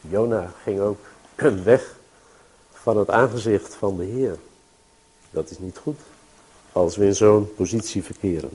Jona 0.00 0.52
ging 0.62 0.80
ook 0.80 0.98
weg 1.64 1.96
van 2.72 2.96
het 2.96 3.10
aangezicht 3.10 3.74
van 3.74 3.96
de 3.96 4.04
Heer. 4.04 4.36
Dat 5.30 5.50
is 5.50 5.58
niet 5.58 5.78
goed 5.78 5.98
als 6.72 6.96
we 6.96 7.04
in 7.04 7.14
zo'n 7.14 7.54
positie 7.54 8.04
verkeren. 8.04 8.50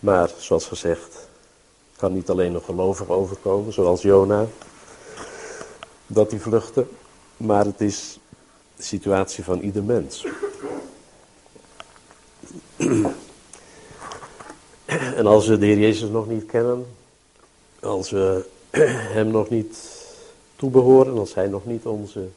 Maar 0.00 0.30
zoals 0.38 0.66
gezegd, 0.66 1.28
kan 1.96 2.12
niet 2.12 2.30
alleen 2.30 2.54
een 2.54 2.62
gelovige 2.62 3.12
overkomen, 3.12 3.72
zoals 3.72 4.02
Jona, 4.02 4.46
dat 6.06 6.30
hij 6.30 6.40
vluchtte, 6.40 6.86
maar 7.36 7.64
het 7.64 7.80
is 7.80 8.18
de 8.76 8.82
situatie 8.82 9.44
van 9.44 9.60
ieder 9.60 9.82
mens. 9.82 10.26
En 15.16 15.26
als 15.26 15.46
we 15.46 15.58
de 15.58 15.66
Heer 15.66 15.78
Jezus 15.78 16.08
nog 16.08 16.28
niet 16.28 16.46
kennen, 16.46 16.86
als 17.80 18.10
we 18.10 18.44
Hem 19.16 19.30
nog 19.30 19.48
niet 19.48 19.78
toebehoren, 20.56 21.18
als 21.18 21.34
Hij 21.34 21.46
nog 21.46 21.66
niet 21.66 21.86
onze 21.86 22.28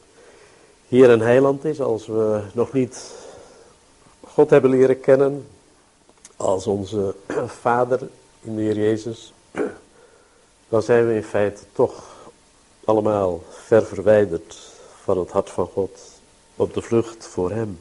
Heer 0.88 1.10
en 1.10 1.20
Heiland 1.20 1.64
is, 1.64 1.80
als 1.80 2.06
we 2.06 2.40
nog 2.52 2.72
niet 2.72 3.12
God 4.20 4.50
hebben 4.50 4.70
leren 4.70 5.00
kennen 5.00 5.46
als 6.36 6.66
onze 6.66 7.14
Vader 7.62 8.00
in 8.40 8.56
de 8.56 8.62
Heer 8.62 8.76
Jezus, 8.76 9.32
dan 10.68 10.82
zijn 10.82 11.06
we 11.06 11.14
in 11.14 11.22
feite 11.22 11.62
toch 11.72 12.12
allemaal 12.84 13.42
ver 13.50 13.86
verwijderd 13.86 14.58
van 15.02 15.18
het 15.18 15.30
hart 15.30 15.50
van 15.50 15.66
God, 15.66 16.00
op 16.56 16.74
de 16.74 16.82
vlucht 16.82 17.26
voor 17.26 17.50
Hem. 17.50 17.80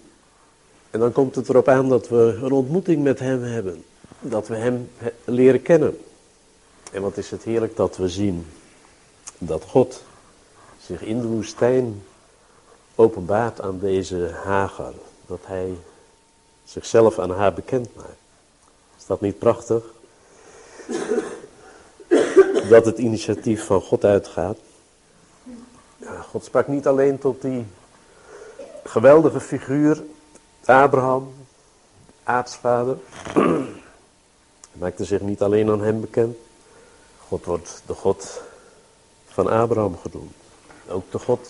En 0.90 1.00
dan 1.00 1.12
komt 1.12 1.36
het 1.36 1.50
erop 1.50 1.68
aan 1.68 1.90
dat 1.90 2.10
we 2.10 2.40
een 2.42 2.52
ontmoeting 2.52 3.04
met 3.04 3.20
Hem 3.20 3.42
hebben, 3.42 3.84
dat 4.24 4.48
we 4.48 4.56
Hem 4.56 4.90
leren 5.24 5.62
kennen. 5.62 5.98
En 6.92 7.02
wat 7.02 7.18
is 7.18 7.32
het 7.32 7.44
heerlijk 7.44 7.76
dat 7.76 7.98
we 7.98 8.10
zien 8.10 8.48
dat 9.38 9.64
God 9.64 10.04
zich 10.82 11.02
in 11.02 11.22
de 11.22 11.28
woestijn 11.28 12.04
openbaart 12.96 13.62
aan 13.62 13.80
deze 13.80 14.32
Hagar. 14.44 14.94
Dat 15.26 15.40
hij 15.44 15.74
zichzelf 16.64 17.20
aan 17.20 17.32
haar 17.32 17.54
bekend 17.54 17.96
maakt. 17.96 18.10
Is 18.98 19.06
dat 19.06 19.22
niet 19.22 19.40
prachtig? 19.40 19.84
Dat 22.70 22.86
het 22.86 22.98
initiatief 22.98 23.66
van 23.66 23.82
God 23.82 24.04
uitgaat. 24.06 24.58
God 26.30 26.46
sprak 26.46 26.68
niet 26.68 26.88
alleen 26.88 27.18
tot 27.18 27.42
die 27.42 27.66
geweldige 28.84 29.40
figuur, 29.40 30.04
Abraham, 30.66 31.34
aartsvader. 32.24 32.98
Hij 34.74 34.82
maakte 34.82 35.06
zich 35.06 35.22
niet 35.22 35.42
alleen 35.42 35.70
aan 35.70 35.82
hem 35.82 36.02
bekend. 36.02 36.38
God 37.28 37.46
wordt 37.46 37.82
de 37.86 37.94
God 37.94 38.42
van 39.26 39.48
Abraham 39.48 39.98
genoemd. 39.98 40.34
Ook 40.88 41.12
de 41.12 41.20
God 41.20 41.50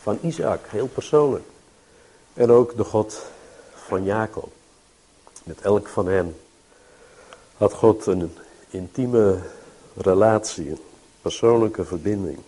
van 0.00 0.18
Isaac, 0.22 0.60
heel 0.66 0.86
persoonlijk. 0.86 1.44
En 2.34 2.50
ook 2.50 2.76
de 2.76 2.84
God 2.84 3.22
van 3.74 4.04
Jacob. 4.04 4.52
Met 5.44 5.60
elk 5.60 5.88
van 5.88 6.06
hen 6.06 6.36
had 7.56 7.72
God 7.72 8.06
een 8.06 8.36
intieme 8.68 9.38
relatie, 9.96 10.70
een 10.70 10.80
persoonlijke 11.22 11.84
verbinding. 11.84 12.38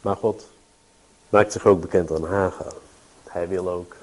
Maar 0.00 0.16
God 0.16 0.46
maakt 1.28 1.52
zich 1.52 1.66
ook 1.66 1.80
bekend 1.80 2.10
aan 2.10 2.24
Hagar. 2.24 2.74
Hij 3.24 3.48
wil 3.48 3.68
ook 3.68 3.96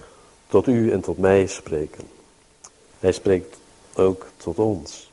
tot 0.47 0.67
u 0.67 0.91
en 0.91 1.01
tot 1.01 1.17
mij 1.17 1.47
spreken. 1.47 2.07
Hij 2.99 3.11
spreekt 3.11 3.57
ook 3.93 4.25
tot 4.37 4.59
ons. 4.59 5.11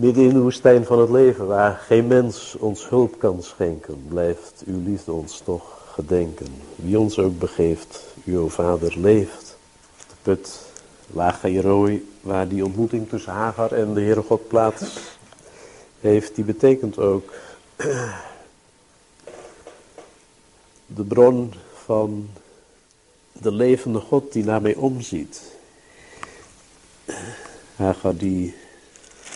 Midden 0.00 0.24
in 0.24 0.32
de 0.32 0.40
woestijn 0.40 0.84
van 0.84 0.98
het 0.98 1.10
leven, 1.10 1.46
waar 1.46 1.76
geen 1.76 2.06
mens 2.06 2.56
ons 2.58 2.88
hulp 2.88 3.18
kan 3.18 3.42
schenken, 3.42 4.04
blijft 4.08 4.62
uw 4.66 4.82
liefde 4.84 5.12
ons 5.12 5.40
toch 5.44 5.92
gedenken. 5.92 6.46
Wie 6.76 6.98
ons 6.98 7.18
ook 7.18 7.38
begeeft, 7.38 8.04
uw 8.24 8.48
vader 8.48 8.98
leeft. 8.98 9.56
De 10.08 10.14
put 10.22 10.60
Lageroi, 11.06 12.08
waar 12.20 12.48
die 12.48 12.64
ontmoeting 12.64 13.08
tussen 13.08 13.32
Hagar 13.32 13.72
en 13.72 13.94
de 13.94 14.00
Heere 14.00 14.22
God 14.22 14.48
plaats 14.48 14.98
heeft, 16.00 16.34
die 16.34 16.44
betekent 16.44 16.98
ook 16.98 17.32
de 20.96 21.04
bron 21.04 21.52
van 21.84 22.30
de 23.32 23.52
levende 23.52 23.98
God 23.98 24.32
die 24.32 24.44
naar 24.44 24.62
mij 24.62 24.74
omziet. 24.74 25.42
Hagar 27.76 28.16
die 28.16 28.54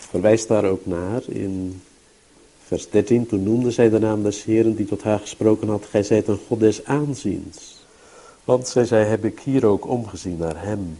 verwijst 0.09 0.47
daar 0.47 0.65
ook 0.65 0.85
naar 0.85 1.21
in 1.27 1.81
vers 2.65 2.89
13. 2.89 3.27
Toen 3.27 3.43
noemde 3.43 3.71
zij 3.71 3.89
de 3.89 3.99
naam 3.99 4.23
des 4.23 4.43
Heren 4.43 4.75
die 4.75 4.85
tot 4.85 5.03
haar 5.03 5.19
gesproken 5.19 5.67
had. 5.67 5.85
Gij 5.89 6.03
zijt 6.03 6.27
een 6.27 6.39
God 6.47 6.59
des 6.59 6.85
aanziens. 6.85 7.85
Want 8.43 8.67
zij 8.67 8.85
zei, 8.85 9.05
heb 9.05 9.25
ik 9.25 9.39
hier 9.39 9.65
ook 9.65 9.87
omgezien 9.87 10.37
naar 10.37 10.63
hem 10.63 10.97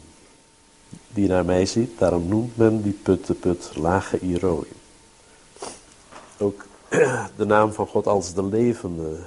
die 1.13 1.27
naar 1.27 1.45
mij 1.45 1.65
ziet. 1.65 2.00
Daarom 2.00 2.27
noemt 2.27 2.57
men 2.57 2.81
die 2.81 3.00
put 3.03 3.27
de 3.27 3.33
put 3.33 3.71
lage 3.75 4.19
Iroi. 4.19 4.67
Ook 6.38 6.65
de 7.38 7.45
naam 7.45 7.74
van 7.74 7.88
God 7.88 8.07
als 8.07 8.33
de 8.33 8.43
levende 8.43 9.17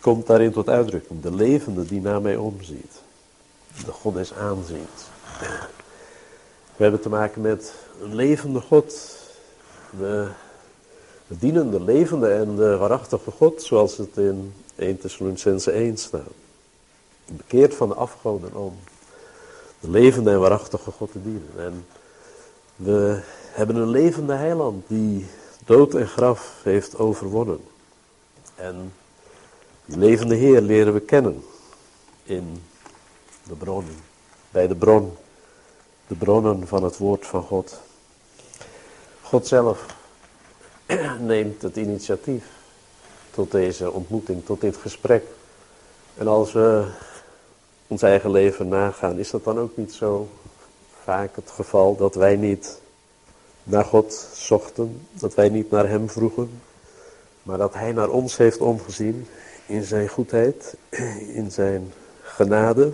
komt 0.00 0.26
daarin 0.26 0.52
tot 0.52 0.68
uitdrukking. 0.68 1.22
De 1.22 1.34
levende 1.34 1.86
die 1.86 2.00
naar 2.00 2.22
mij 2.22 2.36
omziet. 2.36 3.02
De 3.84 3.92
God 3.92 4.14
des 4.14 4.34
aanziens. 4.34 5.08
We 6.76 6.82
hebben 6.82 7.00
te 7.00 7.08
maken 7.08 7.42
met 7.42 7.74
een 8.02 8.14
levende 8.14 8.60
God. 8.60 9.16
We 9.90 10.28
de 11.26 11.38
dienende, 11.38 11.80
levende 11.80 12.28
en 12.28 12.56
de 12.56 12.76
waarachtige 12.76 13.30
God, 13.30 13.62
zoals 13.62 13.96
het 13.96 14.16
in 14.16 14.54
1 14.76 14.98
Thessalonicense 14.98 15.70
1 15.70 15.96
staat. 15.96 16.20
Bekeerd 17.26 17.74
van 17.74 17.88
de 17.88 17.94
afgoden 17.94 18.54
om 18.54 18.76
de 19.80 19.90
levende 19.90 20.30
en 20.30 20.40
waarachtige 20.40 20.90
God 20.90 21.12
te 21.12 21.22
dienen. 21.22 21.50
En 21.56 21.86
we 22.76 23.20
hebben 23.52 23.76
een 23.76 23.90
levende 23.90 24.34
heiland 24.34 24.84
die 24.86 25.26
dood 25.64 25.94
en 25.94 26.06
graf 26.06 26.60
heeft 26.62 26.98
overwonnen. 26.98 27.60
En 28.54 28.92
die 29.84 29.98
levende 29.98 30.34
Heer 30.34 30.60
leren 30.60 30.92
we 30.92 31.00
kennen 31.00 31.44
in 32.22 32.62
de 33.48 33.54
bronnen, 33.54 33.96
bij 34.50 34.66
de 34.66 34.76
bron, 34.76 35.16
de 36.06 36.14
bronnen 36.14 36.66
van 36.66 36.84
het 36.84 36.96
woord 36.96 37.26
van 37.26 37.42
God. 37.42 37.80
God 39.22 39.46
zelf 39.46 39.86
neemt 41.20 41.62
het 41.62 41.76
initiatief 41.76 42.44
tot 43.30 43.50
deze 43.50 43.90
ontmoeting, 43.90 44.44
tot 44.44 44.60
dit 44.60 44.76
gesprek. 44.76 45.24
En 46.16 46.26
als 46.26 46.52
we 46.52 46.86
ons 47.86 48.02
eigen 48.02 48.30
leven 48.30 48.68
nagaan, 48.68 49.18
is 49.18 49.30
dat 49.30 49.44
dan 49.44 49.58
ook 49.58 49.76
niet 49.76 49.92
zo 49.92 50.28
vaak 51.02 51.36
het 51.36 51.50
geval 51.50 51.96
dat 51.96 52.14
wij 52.14 52.36
niet 52.36 52.80
naar 53.62 53.84
God 53.84 54.28
zochten, 54.34 55.06
dat 55.12 55.34
wij 55.34 55.48
niet 55.48 55.70
naar 55.70 55.88
Hem 55.88 56.10
vroegen, 56.10 56.62
maar 57.42 57.58
dat 57.58 57.74
Hij 57.74 57.92
naar 57.92 58.08
ons 58.08 58.36
heeft 58.36 58.58
omgezien 58.58 59.26
in 59.66 59.82
Zijn 59.82 60.08
goedheid, 60.08 60.76
in 61.40 61.50
Zijn 61.50 61.92
genade, 62.22 62.92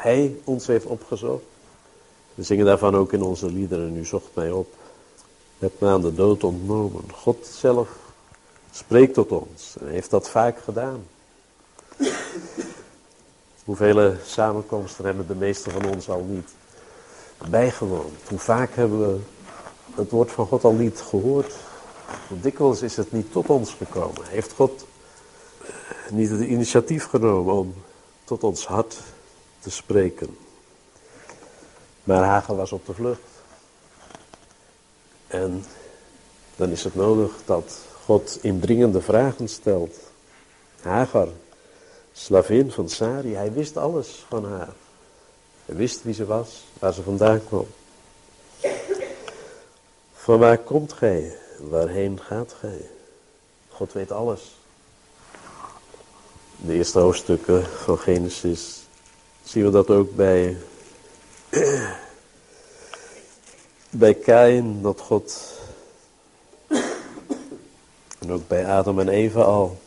Hij 0.00 0.36
ons 0.44 0.66
heeft 0.66 0.86
opgezocht. 0.86 1.42
We 2.34 2.42
zingen 2.42 2.66
daarvan 2.66 2.94
ook 2.94 3.12
in 3.12 3.22
onze 3.22 3.52
liederen, 3.52 3.96
u 3.96 4.04
zocht 4.04 4.28
mij 4.34 4.50
op, 4.50 4.74
hebt 5.58 5.80
me 5.80 5.88
aan 5.88 6.00
de 6.00 6.14
dood 6.14 6.44
ontnomen. 6.44 7.02
God 7.12 7.46
zelf 7.46 7.88
spreekt 8.70 9.14
tot 9.14 9.30
ons 9.30 9.76
en 9.80 9.88
heeft 9.88 10.10
dat 10.10 10.30
vaak 10.30 10.58
gedaan. 10.58 11.06
Hoeveel 13.64 14.14
samenkomsten 14.24 15.04
hebben 15.04 15.26
de 15.26 15.34
meesten 15.34 15.72
van 15.72 15.84
ons 15.94 16.08
al 16.08 16.24
niet 16.28 16.48
bijgewoond? 17.50 18.28
Hoe 18.28 18.38
vaak 18.38 18.74
hebben 18.74 19.00
we 19.00 19.20
het 19.94 20.10
woord 20.10 20.30
van 20.30 20.46
God 20.46 20.64
al 20.64 20.72
niet 20.72 21.00
gehoord? 21.00 21.54
Hoe 22.28 22.40
dikwijls 22.40 22.82
is 22.82 22.96
het 22.96 23.12
niet 23.12 23.32
tot 23.32 23.48
ons 23.48 23.74
gekomen? 23.74 24.26
Heeft 24.26 24.52
God 24.52 24.86
niet 26.10 26.30
het 26.30 26.40
initiatief 26.40 27.06
genomen 27.06 27.54
om 27.54 27.74
tot 28.24 28.44
ons 28.44 28.66
hart 28.66 28.98
te 29.60 29.70
spreken? 29.70 30.38
Maar 32.04 32.22
Hagen 32.22 32.56
was 32.56 32.72
op 32.72 32.86
de 32.86 32.94
vlucht. 32.94 33.20
En 35.26 35.64
dan 36.56 36.70
is 36.70 36.84
het 36.84 36.94
nodig 36.94 37.32
dat 37.44 37.78
God 38.04 38.38
indringende 38.42 39.00
vragen 39.00 39.48
stelt. 39.48 39.96
Hagar, 40.82 41.28
slavin 42.12 42.70
van 42.70 42.88
Sari, 42.88 43.34
hij 43.34 43.52
wist 43.52 43.76
alles 43.76 44.24
van 44.28 44.44
haar. 44.44 44.72
Hij 45.64 45.76
wist 45.76 46.02
wie 46.02 46.14
ze 46.14 46.24
was, 46.24 46.64
waar 46.78 46.92
ze 46.92 47.02
vandaan 47.02 47.44
kwam. 47.44 47.66
Van 50.12 50.38
waar 50.38 50.58
komt 50.58 50.92
gij? 50.92 51.36
Waarheen 51.58 52.20
gaat 52.20 52.54
gij? 52.60 52.90
God 53.68 53.92
weet 53.92 54.12
alles. 54.12 54.54
De 56.56 56.72
eerste 56.72 56.98
hoofdstukken 56.98 57.66
van 57.66 57.98
Genesis 57.98 58.79
zien 59.50 59.64
we 59.64 59.70
dat 59.70 59.90
ook 59.90 60.16
bij, 60.16 60.56
bij 63.90 64.14
Kain, 64.14 64.82
dat 64.82 65.00
God, 65.00 65.58
en 68.18 68.32
ook 68.32 68.48
bij 68.48 68.66
Adam 68.66 69.00
en 69.00 69.08
Eva 69.08 69.40
al. 69.40 69.78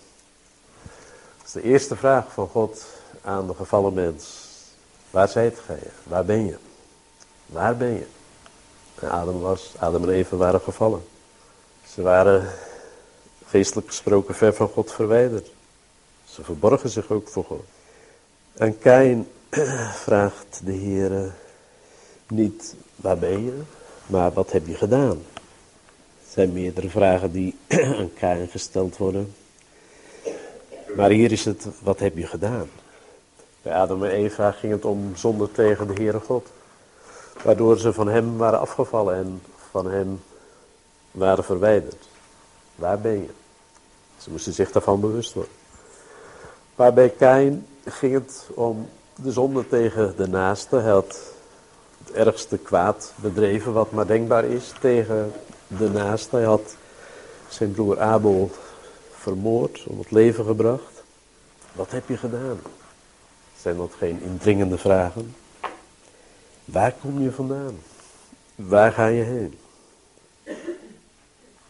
Dat 1.38 1.46
is 1.46 1.51
de 1.51 1.62
eerste 1.62 1.96
vraag 1.96 2.34
van 2.34 2.47
God 2.47 2.86
aan 3.21 3.47
de 3.47 3.54
gevallen 3.54 3.93
mens. 3.93 4.47
Waar 5.10 5.28
zijt 5.28 5.60
gij? 5.65 5.82
Waar 6.04 6.26
ben 6.26 6.45
je? 6.45 6.58
Waar 7.45 7.78
ben 7.78 7.93
je? 7.93 8.06
En 8.99 9.10
Adam, 9.10 9.39
was, 9.39 9.73
Adam 9.80 10.04
en 10.04 10.10
Eva 10.10 10.36
waren 10.36 10.62
gevallen. 10.62 11.06
Ze 11.88 12.02
waren 12.02 12.52
geestelijk 13.45 13.88
gesproken 13.88 14.36
ver 14.36 14.54
van 14.54 14.69
God 14.69 14.91
verwijderd. 14.91 15.52
Ze 16.26 16.43
verborgen 16.43 16.89
zich 16.89 17.10
ook 17.10 17.28
voor 17.28 17.43
God. 17.43 17.63
En 18.54 18.80
Kain 18.80 19.28
vraagt 20.06 20.62
de 20.63 20.72
Heer 20.72 21.34
niet 22.28 22.76
waar 22.96 23.18
ben 23.18 23.44
je, 23.46 23.62
maar 24.06 24.32
wat 24.32 24.52
heb 24.52 24.68
je 24.68 24.76
gedaan? 24.76 25.22
Er 26.20 26.30
zijn 26.30 26.54
meerdere 26.54 26.89
vragen 26.89 27.32
die 27.32 27.58
aan 27.98 28.13
Kain 28.13 28.48
gesteld 28.48 28.98
worden. 28.98 29.34
Maar 30.96 31.10
hier 31.10 31.32
is 31.32 31.46
het, 31.46 31.68
wat 31.82 32.00
heb 32.00 32.18
je 32.18 32.28
gedaan? 32.28 32.70
Bij 33.62 33.74
Adam 33.74 34.04
en 34.04 34.12
Eva 34.12 34.52
ging 34.52 34.74
het 34.74 34.86
om 34.86 35.16
zonde 35.16 35.52
tegen 35.52 35.88
de 35.88 35.94
Heere 35.94 36.20
God. 36.20 36.48
Waardoor 37.44 37.78
ze 37.78 37.94
van 37.94 38.08
hem 38.08 38.38
waren 38.38 38.60
afgevallen 38.60 39.16
en 39.16 39.42
van 39.72 39.92
hem 39.92 40.22
waren 41.12 41.44
verwijderd. 41.44 42.08
Waar 42.76 43.00
ben 43.00 43.22
je? 43.22 43.30
Ze 44.18 44.30
moesten 44.30 44.54
zich 44.54 44.72
daarvan 44.72 45.00
bewust 45.00 45.34
worden. 45.34 45.54
Maar 46.76 46.94
bij 46.94 47.10
Kain 47.10 47.68
ging 47.86 48.13
het 48.13 48.48
om 48.54 48.89
de 49.15 49.32
zonde 49.32 49.67
tegen 49.67 50.13
de 50.17 50.28
naaste. 50.28 50.76
Hij 50.76 50.91
had 50.91 51.19
het 52.06 52.15
ergste 52.15 52.58
kwaad 52.58 53.13
bedreven 53.15 53.73
wat 53.73 53.91
maar 53.91 54.08
denkbaar 54.08 54.45
is 54.45 54.73
tegen 54.80 55.32
de 55.67 55.89
naaste. 55.89 56.36
Hij 56.36 56.45
had 56.45 56.76
zijn 57.49 57.71
broer 57.71 57.99
Abel 57.99 58.52
vermoord, 59.12 59.84
om 59.88 59.99
het 59.99 60.12
leven 60.12 60.45
gebracht. 60.45 61.04
Wat 61.73 61.91
heb 61.91 62.08
je 62.08 62.17
gedaan? 62.17 62.60
Zijn 63.60 63.78
dat 63.78 63.93
geen 63.97 64.21
indringende 64.21 64.78
vragen? 64.78 65.36
Waar 66.65 66.93
kom 67.02 67.21
je 67.21 67.32
vandaan? 67.32 67.78
Waar 68.56 68.91
ga 68.91 69.06
je 69.06 69.23
heen? 69.23 69.58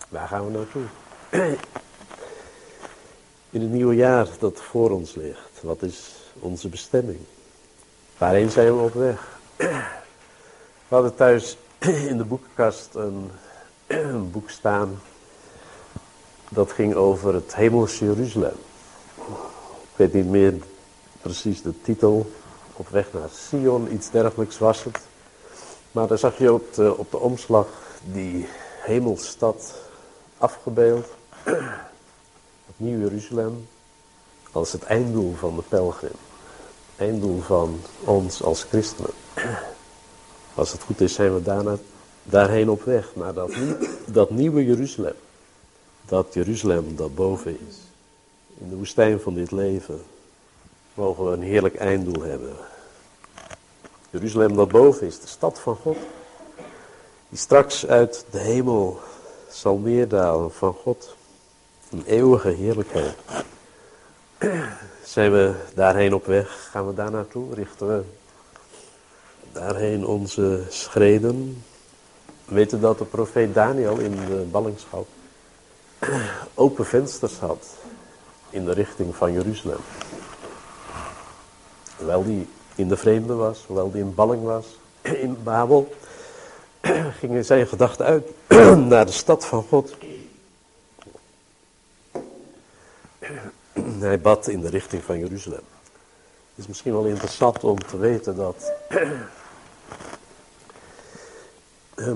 Waar 0.09 0.27
gaan 0.27 0.45
we 0.45 0.51
naartoe? 0.51 0.83
In 3.49 3.61
het 3.61 3.71
nieuwe 3.71 3.95
jaar 3.95 4.27
dat 4.39 4.61
voor 4.61 4.91
ons 4.91 5.15
ligt, 5.15 5.61
wat 5.61 5.81
is 5.81 6.11
onze 6.39 6.69
bestemming? 6.69 7.19
Waarheen 8.17 8.49
zijn 8.49 8.77
we 8.77 8.81
op 8.81 8.93
weg? 8.93 9.39
We 10.87 10.95
hadden 10.99 11.15
thuis 11.15 11.57
in 12.09 12.17
de 12.17 12.23
boekenkast 12.23 12.89
een, 12.93 14.31
boek 14.31 14.49
staan. 14.49 15.01
Dat 16.49 16.71
ging 16.71 16.95
over 16.95 17.33
het 17.33 17.55
hemelse 17.55 18.05
Jeruzalem. 18.05 18.55
Ik 19.81 19.95
weet 19.95 20.13
niet 20.13 20.29
meer 20.29 20.53
precies 21.21 21.61
de 21.61 21.81
titel. 21.81 22.31
Op 22.75 22.89
weg 22.89 23.13
naar 23.13 23.29
Sion, 23.29 23.93
iets 23.93 24.09
dergelijks 24.09 24.57
was 24.57 24.83
het. 24.83 24.99
Maar 25.91 26.07
daar 26.07 26.17
zag 26.17 26.37
je 26.37 26.53
op 26.53 26.73
de, 26.73 26.97
op 26.97 27.11
de 27.11 27.17
omslag 27.17 27.67
die 28.03 28.47
hemelstad 28.81 29.73
afgebeeld. 30.37 31.05
Het 32.65 32.75
Nieuw 32.77 32.99
Jeruzalem 32.99 33.67
als 34.51 34.71
het 34.71 34.83
einddoel 34.83 35.35
van 35.35 35.55
de 35.55 35.61
pelgrim. 35.61 36.15
Einddoel 36.97 37.41
van 37.41 37.81
ons 37.99 38.43
als 38.43 38.63
christenen. 38.63 39.11
Als 40.55 40.71
het 40.71 40.81
goed 40.81 41.01
is 41.01 41.13
zijn 41.13 41.33
we 41.33 41.41
daarna, 41.41 41.77
daarheen 42.23 42.69
op 42.69 42.83
weg. 42.83 43.15
Naar 43.15 43.33
dat, 44.05 44.29
nieuwe 44.29 44.65
Jeruzalem. 44.65 45.15
Dat 46.05 46.33
Jeruzalem 46.33 46.95
dat 46.95 47.15
boven 47.15 47.57
is. 47.67 47.75
In 48.57 48.69
de 48.69 48.75
woestijn 48.75 49.19
van 49.19 49.33
dit 49.33 49.51
leven 49.51 50.01
mogen 50.93 51.25
we 51.25 51.31
een 51.31 51.41
heerlijk 51.41 51.75
einddoel 51.75 52.23
hebben. 52.23 52.55
Jeruzalem 54.09 54.55
dat 54.55 54.69
boven 54.69 55.07
is, 55.07 55.19
de 55.19 55.27
stad 55.27 55.59
van 55.59 55.75
God. 55.75 55.97
Die 57.29 57.39
straks 57.39 57.85
uit 57.85 58.25
de 58.29 58.39
hemel 58.39 58.99
zal 59.49 59.77
neerdalen 59.77 60.51
van 60.51 60.73
God. 60.73 61.15
Een 61.91 62.03
eeuwige 62.05 62.49
heerlijkheid. 62.49 63.15
Zijn 65.03 65.31
we 65.31 65.53
daarheen 65.73 66.13
op 66.13 66.25
weg? 66.25 66.67
Gaan 66.71 66.87
we 66.87 66.93
daar 66.93 67.11
naartoe? 67.11 67.53
Richten 67.53 67.87
we 67.87 68.03
daarheen 69.51 70.05
onze 70.05 70.63
schreden? 70.69 71.63
We 72.45 72.55
weten 72.55 72.81
dat 72.81 72.97
de 72.97 73.05
profeet 73.05 73.53
Daniel 73.53 73.97
in 73.97 74.15
de 74.15 74.45
ballingschap 74.51 75.07
open 76.53 76.85
vensters 76.85 77.37
had 77.37 77.67
in 78.49 78.65
de 78.65 78.71
richting 78.71 79.15
van 79.15 79.33
Jeruzalem. 79.33 79.79
Hoewel 81.97 82.23
die 82.23 82.47
in 82.75 82.87
de 82.87 82.97
vreemde 82.97 83.33
was, 83.33 83.63
hoewel 83.67 83.91
die 83.91 84.01
in 84.01 84.13
balling 84.13 84.43
was, 84.43 84.65
in 85.01 85.37
Babel, 85.43 85.93
gingen 87.19 87.45
zijn 87.45 87.67
gedachten 87.67 88.05
uit 88.05 88.27
naar 88.91 89.05
de 89.05 89.11
stad 89.11 89.45
van 89.45 89.63
God. 89.63 89.95
Hij 94.03 94.19
bad 94.19 94.47
in 94.47 94.61
de 94.61 94.69
richting 94.69 95.03
van 95.03 95.19
Jeruzalem. 95.19 95.61
Het 96.49 96.55
is 96.55 96.67
misschien 96.67 96.91
wel 96.91 97.05
interessant 97.05 97.63
om 97.63 97.79
te 97.79 97.97
weten 97.97 98.35
dat 98.35 98.71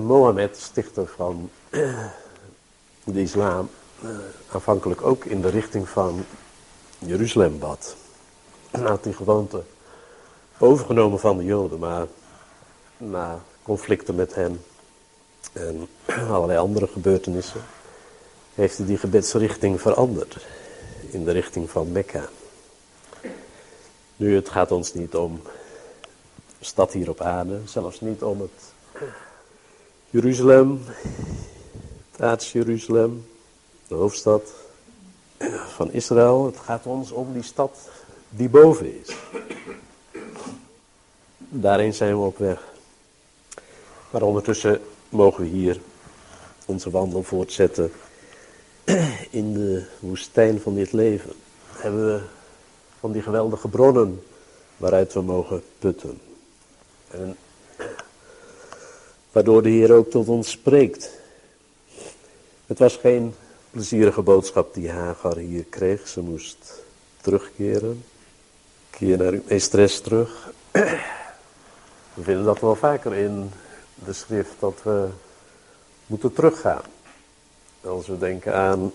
Mohammed, 0.00 0.56
stichter 0.56 1.06
van 1.06 1.50
de 3.04 3.20
islam 3.20 3.70
uh, 4.04 4.10
aanvankelijk 4.52 5.02
ook 5.02 5.24
in 5.24 5.40
de 5.40 5.48
richting 5.48 5.88
van 5.88 6.24
Jeruzalem 6.98 7.58
bad. 7.58 7.96
Hij 8.70 8.80
had 8.80 9.04
die 9.04 9.12
gewoonte 9.12 9.62
overgenomen 10.58 11.20
van 11.20 11.36
de 11.36 11.44
Joden, 11.44 11.78
maar 11.78 12.06
na 12.96 13.40
conflicten 13.62 14.14
met 14.14 14.34
hen 14.34 14.64
en 15.52 15.88
allerlei 16.30 16.58
andere 16.58 16.86
gebeurtenissen 16.86 17.60
heeft 18.54 18.76
hij 18.76 18.86
die 18.86 18.98
gebedsrichting 18.98 19.80
veranderd 19.80 20.36
in 21.10 21.24
de 21.24 21.32
richting 21.32 21.70
van 21.70 21.92
Mekka. 21.92 22.28
Nu, 24.16 24.34
het 24.34 24.48
gaat 24.48 24.72
ons 24.72 24.94
niet 24.94 25.14
om 25.14 25.40
stad 26.60 26.92
hier 26.92 27.08
op 27.08 27.20
aarde, 27.20 27.60
zelfs 27.64 28.00
niet 28.00 28.22
om 28.22 28.40
het 28.40 28.72
Jeruzalem, 30.10 30.82
het 32.10 32.22
aardse 32.22 32.58
Jeruzalem, 32.58 33.26
de 33.88 33.94
hoofdstad 33.94 34.52
van 35.68 35.92
Israël. 35.92 36.46
Het 36.46 36.56
gaat 36.56 36.86
ons 36.86 37.10
om 37.10 37.32
die 37.32 37.42
stad 37.42 37.78
die 38.28 38.48
boven 38.48 39.00
is. 39.00 39.16
Daarheen 41.38 41.94
zijn 41.94 42.18
we 42.18 42.26
op 42.26 42.38
weg. 42.38 42.62
Maar 44.10 44.22
ondertussen 44.22 44.80
mogen 45.08 45.42
we 45.42 45.48
hier 45.48 45.80
onze 46.66 46.90
wandel 46.90 47.22
voortzetten 47.22 47.92
in 49.30 49.52
de 49.52 49.82
woestijn 50.00 50.60
van 50.60 50.74
dit 50.74 50.92
leven. 50.92 51.32
Hebben 51.72 52.06
we 52.06 52.20
van 53.00 53.12
die 53.12 53.22
geweldige 53.22 53.68
bronnen 53.68 54.22
waaruit 54.76 55.12
we 55.12 55.22
mogen 55.22 55.62
putten. 55.78 56.20
En 57.10 57.36
waardoor 59.32 59.62
de 59.62 59.68
Heer 59.68 59.92
ook 59.92 60.10
tot 60.10 60.28
ons 60.28 60.50
spreekt. 60.50 61.10
Het 62.66 62.78
was 62.78 62.96
geen 62.96 63.34
plezierige 63.70 64.22
boodschap 64.22 64.74
die 64.74 64.90
Hagar 64.90 65.36
hier 65.36 65.64
kreeg. 65.64 66.08
Ze 66.08 66.20
moest 66.20 66.82
terugkeren. 67.20 68.04
Keer 68.90 69.18
naar 69.18 69.32
uw 69.32 69.42
meesteres 69.48 70.00
terug. 70.00 70.52
We 72.14 72.22
vinden 72.22 72.44
dat 72.44 72.60
wel 72.60 72.74
vaker 72.74 73.14
in 73.14 73.50
de 74.04 74.12
schrift 74.12 74.54
dat 74.58 74.80
we 74.82 75.08
moeten 76.06 76.32
teruggaan. 76.32 76.82
Als 77.84 78.06
we 78.06 78.18
denken 78.18 78.54
aan 78.54 78.92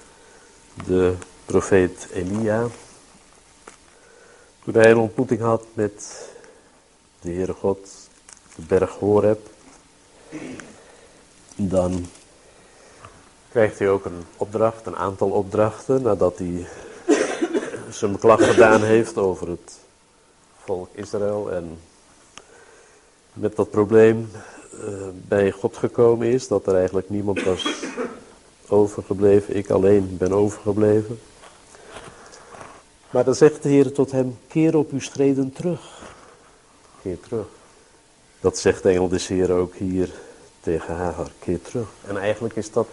de 0.86 1.14
profeet 1.44 2.08
Elia. 2.12 2.66
Toen 4.64 4.74
hij 4.74 4.90
een 4.90 4.98
ontmoeting 4.98 5.40
had 5.40 5.64
met 5.72 6.28
de 7.20 7.30
Heere 7.32 7.52
God, 7.52 7.88
de 8.54 8.62
berg 8.62 8.90
Horeb. 8.90 9.48
Dan 11.56 12.06
krijgt 13.50 13.78
hij 13.78 13.88
ook 13.88 14.04
een 14.04 14.24
opdracht, 14.36 14.86
een 14.86 14.96
aantal 14.96 15.30
opdrachten, 15.30 16.02
nadat 16.02 16.38
hij 16.38 16.66
zijn 17.90 18.12
beklag 18.12 18.46
gedaan 18.46 18.82
heeft 18.82 19.16
over 19.16 19.48
het 19.48 19.78
volk 20.64 20.88
Israël 20.92 21.52
en 21.52 21.78
met 23.32 23.56
dat 23.56 23.70
probleem 23.70 24.30
bij 25.12 25.50
God 25.50 25.76
gekomen 25.76 26.26
is, 26.26 26.48
dat 26.48 26.66
er 26.66 26.74
eigenlijk 26.74 27.10
niemand 27.10 27.42
was 27.42 27.66
overgebleven, 28.68 29.56
ik 29.56 29.70
alleen 29.70 30.16
ben 30.16 30.32
overgebleven. 30.32 31.20
Maar 33.10 33.24
dan 33.24 33.34
zegt 33.34 33.62
de 33.62 33.68
Heer 33.68 33.92
tot 33.92 34.10
hem, 34.10 34.38
keer 34.48 34.76
op 34.76 34.92
uw 34.92 35.00
schreden 35.00 35.52
terug. 35.52 35.80
Keer 37.02 37.20
terug. 37.20 37.46
Dat 38.40 38.58
zegt 38.58 38.82
de 38.82 38.88
engel 38.88 39.08
des 39.08 39.26
Heer 39.26 39.52
ook 39.52 39.74
hier 39.74 40.10
tegen 40.60 40.94
Hagar, 40.94 41.30
keer 41.38 41.62
terug. 41.62 41.88
En 42.06 42.16
eigenlijk 42.16 42.56
is 42.56 42.72
dat, 42.72 42.88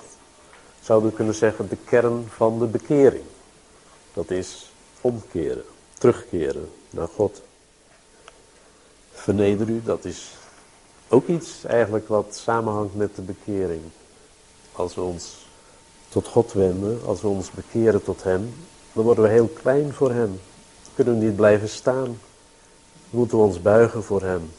zouden 0.81 1.09
we 1.09 1.15
kunnen 1.15 1.35
zeggen, 1.35 1.69
de 1.69 1.77
kern 1.85 2.25
van 2.35 2.59
de 2.59 2.65
bekering. 2.65 3.23
Dat 4.13 4.31
is 4.31 4.71
omkeren, 5.01 5.63
terugkeren 5.97 6.69
naar 6.89 7.07
God. 7.07 7.41
Verneder 9.11 9.69
u, 9.69 9.81
dat 9.83 10.05
is 10.05 10.31
ook 11.09 11.27
iets 11.27 11.63
eigenlijk 11.63 12.07
wat 12.07 12.35
samenhangt 12.35 12.95
met 12.95 13.15
de 13.15 13.21
bekering. 13.21 13.81
Als 14.71 14.95
we 14.95 15.01
ons 15.01 15.47
tot 16.09 16.27
God 16.27 16.53
wenden, 16.53 16.99
als 17.05 17.21
we 17.21 17.27
ons 17.27 17.51
bekeren 17.51 18.03
tot 18.03 18.23
Hem, 18.23 18.53
dan 18.93 19.03
worden 19.03 19.23
we 19.23 19.29
heel 19.29 19.47
klein 19.47 19.93
voor 19.93 20.11
Hem. 20.11 20.39
Kunnen 20.95 21.19
we 21.19 21.25
niet 21.25 21.35
blijven 21.35 21.69
staan. 21.69 22.19
Moeten 23.09 23.37
we 23.37 23.43
ons 23.43 23.61
buigen 23.61 24.03
voor 24.03 24.21
Hem. 24.21 24.51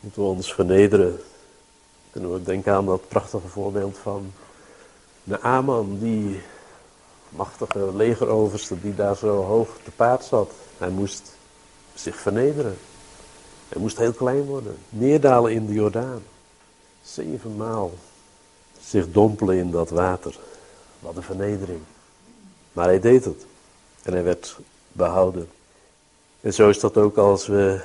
Moeten 0.00 0.22
we 0.22 0.28
ons 0.28 0.54
vernederen. 0.54 1.20
Kunnen 2.10 2.32
we 2.32 2.42
denken 2.42 2.72
aan 2.72 2.86
dat 2.86 3.08
prachtige 3.08 3.48
voorbeeld 3.48 3.98
van 3.98 4.32
de 5.24 5.40
Aman, 5.40 5.98
die 5.98 6.40
machtige 7.28 7.96
legeroverste 7.96 8.80
die 8.80 8.94
daar 8.94 9.16
zo 9.16 9.42
hoog 9.42 9.68
te 9.84 9.90
paard 9.90 10.24
zat. 10.24 10.50
Hij 10.78 10.88
moest 10.88 11.36
zich 11.94 12.16
vernederen. 12.16 12.78
Hij 13.68 13.80
moest 13.80 13.98
heel 13.98 14.12
klein 14.12 14.44
worden. 14.44 14.76
Neerdalen 14.88 15.52
in 15.52 15.66
de 15.66 15.72
Jordaan. 15.72 16.22
Zevenmaal 17.02 17.92
zich 18.80 19.12
dompelen 19.12 19.56
in 19.56 19.70
dat 19.70 19.90
water. 19.90 20.38
Wat 20.98 21.16
een 21.16 21.22
vernedering. 21.22 21.80
Maar 22.72 22.84
hij 22.84 23.00
deed 23.00 23.24
het. 23.24 23.46
En 24.02 24.12
hij 24.12 24.22
werd 24.22 24.56
behouden. 24.92 25.48
En 26.40 26.54
zo 26.54 26.68
is 26.68 26.80
dat 26.80 26.96
ook 26.96 27.16
als 27.16 27.46
we 27.46 27.80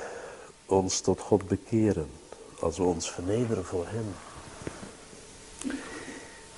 ons 0.66 1.00
tot 1.00 1.20
God 1.20 1.48
bekeren. 1.48 2.08
Als 2.60 2.76
we 2.76 2.82
ons 2.82 3.10
vernederen 3.10 3.64
voor 3.64 3.84
Hem. 3.88 4.14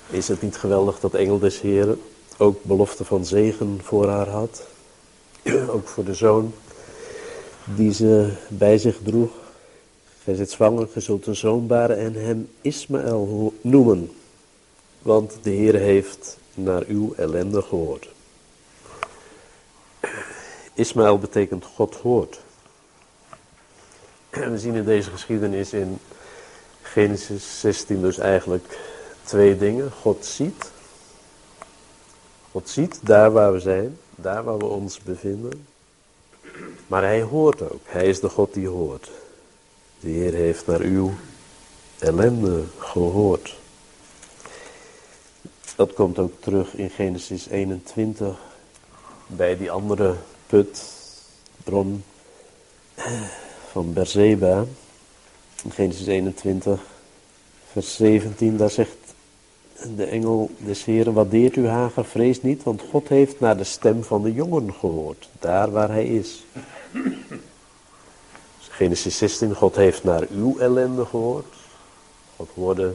Is 0.09 0.27
het 0.27 0.41
niet 0.41 0.57
geweldig 0.57 0.99
dat 0.99 1.13
engel 1.13 1.39
des 1.39 1.61
Heren 1.61 2.01
ook 2.37 2.63
belofte 2.63 3.05
van 3.05 3.25
zegen 3.25 3.79
voor 3.83 4.07
haar 4.07 4.27
had? 4.27 4.63
Ook 5.75 5.87
voor 5.87 6.03
de 6.03 6.13
zoon 6.13 6.53
die 7.75 7.93
ze 7.93 8.31
bij 8.47 8.77
zich 8.77 8.97
droeg. 9.03 9.31
Gij 10.23 10.35
zit 10.35 10.51
zwanger, 10.51 10.87
ge 10.87 10.99
zult 10.99 11.25
een 11.25 11.35
zoon 11.35 11.67
baren 11.67 11.97
en 11.97 12.13
hem 12.13 12.49
Ismaël 12.61 13.53
noemen. 13.61 14.11
Want 15.01 15.37
de 15.41 15.49
Heer 15.49 15.75
heeft 15.75 16.37
naar 16.53 16.83
uw 16.87 17.13
ellende 17.13 17.61
gehoord. 17.61 18.09
Ismaël 20.73 21.19
betekent 21.19 21.65
God 21.65 21.95
hoort. 21.95 22.39
En 24.29 24.51
we 24.51 24.59
zien 24.59 24.75
in 24.75 24.85
deze 24.85 25.09
geschiedenis 25.09 25.73
in 25.73 25.97
Genesis 26.81 27.59
16 27.59 28.01
dus 28.01 28.17
eigenlijk 28.17 28.79
twee 29.23 29.57
dingen. 29.57 29.91
God 29.91 30.25
ziet. 30.25 30.71
God 32.51 32.69
ziet 32.69 32.99
daar 33.03 33.31
waar 33.31 33.53
we 33.53 33.59
zijn, 33.59 33.97
daar 34.15 34.43
waar 34.43 34.57
we 34.57 34.65
ons 34.65 34.99
bevinden. 34.99 35.65
Maar 36.87 37.03
hij 37.03 37.21
hoort 37.21 37.61
ook. 37.61 37.81
Hij 37.85 38.05
is 38.05 38.19
de 38.19 38.29
God 38.29 38.53
die 38.53 38.67
hoort. 38.67 39.11
De 39.99 40.09
Heer 40.09 40.33
heeft 40.33 40.67
naar 40.67 40.79
uw 40.79 41.11
ellende 41.99 42.63
gehoord. 42.77 43.55
Dat 45.75 45.93
komt 45.93 46.19
ook 46.19 46.33
terug 46.39 46.73
in 46.73 46.89
Genesis 46.89 47.47
21 47.47 48.37
bij 49.27 49.57
die 49.57 49.71
andere 49.71 50.15
put, 50.47 50.83
bron 51.63 52.03
van 53.71 53.93
Berzeba. 53.93 54.65
In 55.63 55.71
Genesis 55.71 56.07
21, 56.07 56.81
vers 57.71 57.95
17, 57.95 58.57
daar 58.57 58.69
zegt 58.69 58.96
de 59.95 60.05
engel 60.05 60.49
des 60.57 60.85
Heren, 60.85 61.13
wat 61.13 61.31
deert 61.31 61.55
u 61.55 61.67
Hager, 61.67 62.05
vrees 62.05 62.41
niet, 62.41 62.63
want 62.63 62.81
God 62.89 63.07
heeft 63.07 63.39
naar 63.39 63.57
de 63.57 63.63
stem 63.63 64.03
van 64.03 64.21
de 64.23 64.33
jongen 64.33 64.73
gehoord, 64.73 65.29
daar 65.39 65.71
waar 65.71 65.89
hij 65.89 66.07
is. 66.07 66.45
Genesis 68.59 69.17
16, 69.17 69.55
God 69.55 69.75
heeft 69.75 70.03
naar 70.03 70.27
uw 70.31 70.57
ellende 70.57 71.05
gehoord. 71.05 71.55
God 72.35 72.49
hoorde 72.53 72.93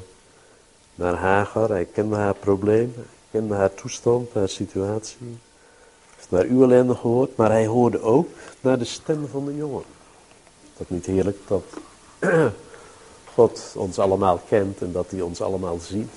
naar 0.95 1.15
Hagar, 1.15 1.69
hij 1.69 1.85
kende 1.85 2.17
haar 2.17 2.35
probleem, 2.35 2.93
hij 2.95 3.05
kende 3.31 3.55
haar 3.55 3.75
toestand, 3.75 4.33
haar 4.33 4.49
situatie. 4.49 5.17
Hij 5.21 5.39
heeft 6.17 6.31
naar 6.31 6.45
uw 6.45 6.63
ellende 6.63 6.95
gehoord, 6.95 7.37
maar 7.37 7.51
hij 7.51 7.67
hoorde 7.67 8.03
ook 8.03 8.29
naar 8.61 8.79
de 8.79 8.85
stem 8.85 9.29
van 9.31 9.45
de 9.45 9.57
jongen. 9.57 9.85
Is 10.63 10.79
dat 10.79 10.91
niet 10.91 11.07
heerlijk 11.07 11.39
dat 11.47 11.65
God 13.35 13.73
ons 13.77 13.99
allemaal 13.99 14.41
kent 14.49 14.81
en 14.81 14.93
dat 14.93 15.11
hij 15.11 15.21
ons 15.21 15.41
allemaal 15.41 15.79
ziet? 15.79 16.11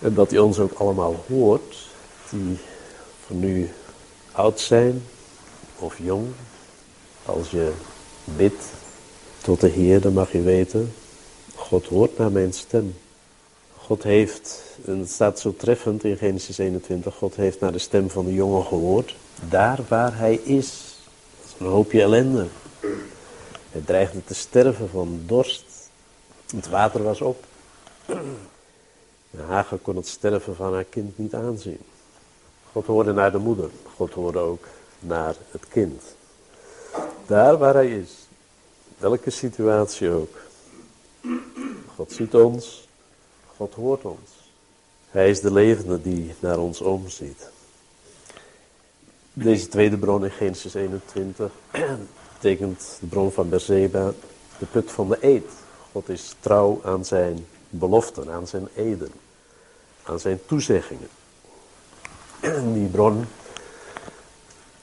En 0.00 0.14
dat 0.14 0.30
hij 0.30 0.38
ons 0.38 0.58
ook 0.58 0.72
allemaal 0.72 1.24
hoort, 1.28 1.76
die 2.30 2.58
van 3.26 3.38
nu 3.38 3.70
oud 4.32 4.60
zijn 4.60 5.02
of 5.78 5.98
jong. 5.98 6.26
Als 7.24 7.50
je 7.50 7.72
bidt 8.24 8.64
tot 9.42 9.60
de 9.60 9.68
Heer, 9.68 10.00
dan 10.00 10.12
mag 10.12 10.32
je 10.32 10.42
weten, 10.42 10.92
God 11.54 11.86
hoort 11.86 12.18
naar 12.18 12.32
mijn 12.32 12.52
stem. 12.52 12.96
God 13.76 14.02
heeft, 14.02 14.62
en 14.84 14.98
het 14.98 15.10
staat 15.10 15.40
zo 15.40 15.54
treffend 15.56 16.04
in 16.04 16.16
Genesis 16.16 16.58
21, 16.58 17.14
God 17.14 17.34
heeft 17.34 17.60
naar 17.60 17.72
de 17.72 17.78
stem 17.78 18.10
van 18.10 18.24
de 18.24 18.34
jongen 18.34 18.64
gehoord, 18.64 19.16
daar 19.48 19.80
waar 19.88 20.16
hij 20.16 20.34
is. 20.34 20.96
Dat 21.40 21.46
is 21.46 21.54
een 21.58 21.72
hoopje 21.72 22.02
ellende. 22.02 22.46
Hij 23.70 23.80
dreigde 23.84 24.24
te 24.24 24.34
sterven 24.34 24.88
van 24.90 25.20
dorst. 25.26 25.64
Het 26.54 26.68
water 26.68 27.02
was 27.02 27.20
op. 27.20 27.44
Hagar 29.36 29.78
kon 29.78 29.96
het 29.96 30.08
sterven 30.08 30.56
van 30.56 30.72
haar 30.72 30.84
kind 30.84 31.18
niet 31.18 31.34
aanzien. 31.34 31.78
God 32.72 32.86
hoorde 32.86 33.12
naar 33.12 33.32
de 33.32 33.38
moeder. 33.38 33.70
God 33.96 34.12
hoorde 34.12 34.38
ook 34.38 34.64
naar 35.00 35.34
het 35.50 35.68
kind. 35.68 36.02
Daar 37.26 37.58
waar 37.58 37.74
hij 37.74 37.98
is. 37.98 38.10
Welke 38.98 39.30
situatie 39.30 40.10
ook. 40.10 40.36
God 41.94 42.12
ziet 42.12 42.34
ons. 42.34 42.88
God 43.56 43.74
hoort 43.74 44.04
ons. 44.04 44.30
Hij 45.10 45.30
is 45.30 45.40
de 45.40 45.52
levende 45.52 46.02
die 46.02 46.34
naar 46.40 46.58
ons 46.58 46.80
omziet. 46.80 47.50
Deze 49.32 49.68
tweede 49.68 49.98
bron 49.98 50.24
in 50.24 50.30
Genesis 50.30 50.74
21 50.74 51.52
betekent 52.32 52.96
de 53.00 53.06
bron 53.06 53.32
van 53.32 53.48
Berseba, 53.48 54.12
de 54.58 54.66
put 54.66 54.90
van 54.90 55.08
de 55.08 55.18
eed. 55.20 55.50
God 55.92 56.08
is 56.08 56.34
trouw 56.40 56.80
aan 56.84 57.04
zijn 57.04 57.46
beloften, 57.70 58.30
aan 58.30 58.46
zijn 58.46 58.68
eden, 58.74 59.12
aan 60.02 60.20
zijn 60.20 60.40
toezeggingen. 60.46 61.08
En 62.40 62.72
die 62.72 62.88
bron 62.88 63.26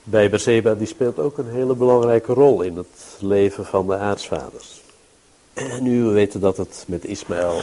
bij 0.03 0.29
Berseba 0.29 0.73
die 0.73 0.87
speelt 0.87 1.19
ook 1.19 1.37
een 1.37 1.49
hele 1.49 1.75
belangrijke 1.75 2.33
rol 2.33 2.61
in 2.61 2.77
het 2.77 3.17
leven 3.19 3.65
van 3.65 3.87
de 3.87 3.97
aartsvaders. 3.97 4.81
En 5.53 5.83
nu 5.83 6.03
we 6.03 6.11
weten 6.11 6.39
dat 6.39 6.57
het 6.57 6.83
met 6.87 7.05
Ismaël 7.05 7.61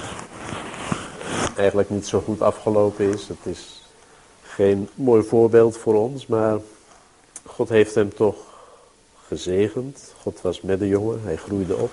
eigenlijk 1.57 1.91
niet 1.91 2.07
zo 2.07 2.21
goed 2.21 2.41
afgelopen 2.41 3.13
is. 3.13 3.29
Het 3.29 3.39
is 3.43 3.83
geen 4.43 4.89
mooi 4.95 5.23
voorbeeld 5.23 5.77
voor 5.77 5.95
ons, 5.95 6.27
maar 6.27 6.59
God 7.45 7.69
heeft 7.69 7.95
hem 7.95 8.15
toch 8.15 8.37
gezegend. 9.27 10.13
God 10.21 10.41
was 10.41 10.61
met 10.61 10.79
de 10.79 10.89
jongen, 10.89 11.21
hij 11.23 11.37
groeide 11.37 11.77
op. 11.77 11.91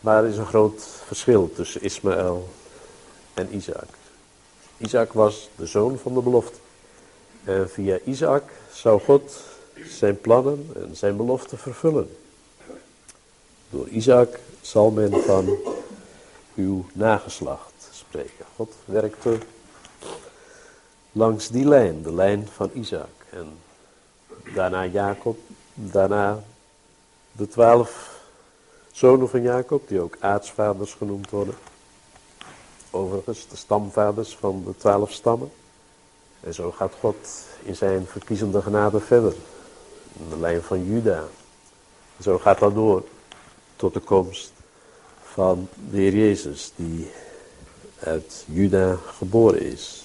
Maar 0.00 0.24
er 0.24 0.30
is 0.30 0.36
een 0.36 0.46
groot 0.46 0.82
verschil 1.06 1.52
tussen 1.54 1.82
Ismaël 1.82 2.48
en 3.34 3.54
Isaac. 3.54 3.88
Isaac 4.76 5.12
was 5.12 5.48
de 5.56 5.66
zoon 5.66 5.98
van 5.98 6.14
de 6.14 6.20
belofte. 6.20 6.58
En 7.44 7.70
via 7.70 7.98
Isaac 8.04 8.42
zou 8.72 9.00
God 9.00 9.40
zijn 9.86 10.20
plannen 10.20 10.70
en 10.74 10.96
zijn 10.96 11.16
belofte 11.16 11.56
vervullen. 11.56 12.16
Door 13.70 13.88
Isaac 13.88 14.38
zal 14.60 14.90
men 14.90 15.22
van 15.22 15.56
uw 16.54 16.84
nageslacht 16.92 17.88
spreken. 17.92 18.44
God 18.56 18.72
werkte 18.84 19.38
langs 21.12 21.48
die 21.48 21.64
lijn, 21.64 22.02
de 22.02 22.12
lijn 22.12 22.48
van 22.52 22.70
Isaac. 22.72 23.08
En 23.30 23.58
daarna 24.54 24.86
Jacob, 24.86 25.38
daarna 25.74 26.42
de 27.32 27.48
twaalf 27.48 28.07
zonen 28.98 29.28
van 29.28 29.42
Jacob, 29.42 29.88
die 29.88 30.00
ook 30.00 30.16
aartsvaders 30.20 30.94
genoemd 30.94 31.30
worden. 31.30 31.54
Overigens, 32.90 33.48
de 33.48 33.56
stamvaders 33.56 34.36
van 34.36 34.62
de 34.66 34.76
twaalf 34.76 35.12
stammen. 35.12 35.50
En 36.40 36.54
zo 36.54 36.70
gaat 36.70 36.92
God 37.00 37.16
in 37.62 37.76
zijn 37.76 38.06
verkiezende 38.06 38.62
genade 38.62 39.00
verder. 39.00 39.34
In 40.18 40.28
de 40.28 40.38
lijn 40.38 40.62
van 40.62 40.84
Juda. 40.84 41.24
Zo 42.20 42.38
gaat 42.38 42.58
dat 42.58 42.74
door 42.74 43.04
tot 43.76 43.94
de 43.94 44.00
komst 44.00 44.52
van 45.22 45.68
de 45.90 45.96
Heer 45.96 46.14
Jezus, 46.14 46.72
die 46.76 47.10
uit 47.98 48.44
Juda 48.46 48.94
geboren 48.94 49.60
is. 49.60 50.02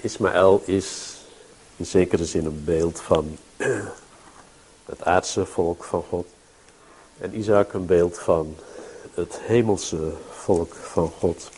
Ismaël 0.00 0.62
is 0.64 1.16
in 1.76 1.86
zekere 1.86 2.24
zin 2.24 2.44
een 2.44 2.64
beeld 2.64 3.00
van 3.00 3.36
het 4.84 5.04
aardse 5.04 5.46
volk 5.46 5.84
van 5.84 6.04
God. 6.08 6.26
En 7.20 7.38
Isaac 7.38 7.72
een 7.72 7.86
beeld 7.86 8.18
van 8.18 8.56
het 9.14 9.40
hemelse 9.42 10.12
volk 10.30 10.74
van 10.74 11.10
God. 11.18 11.50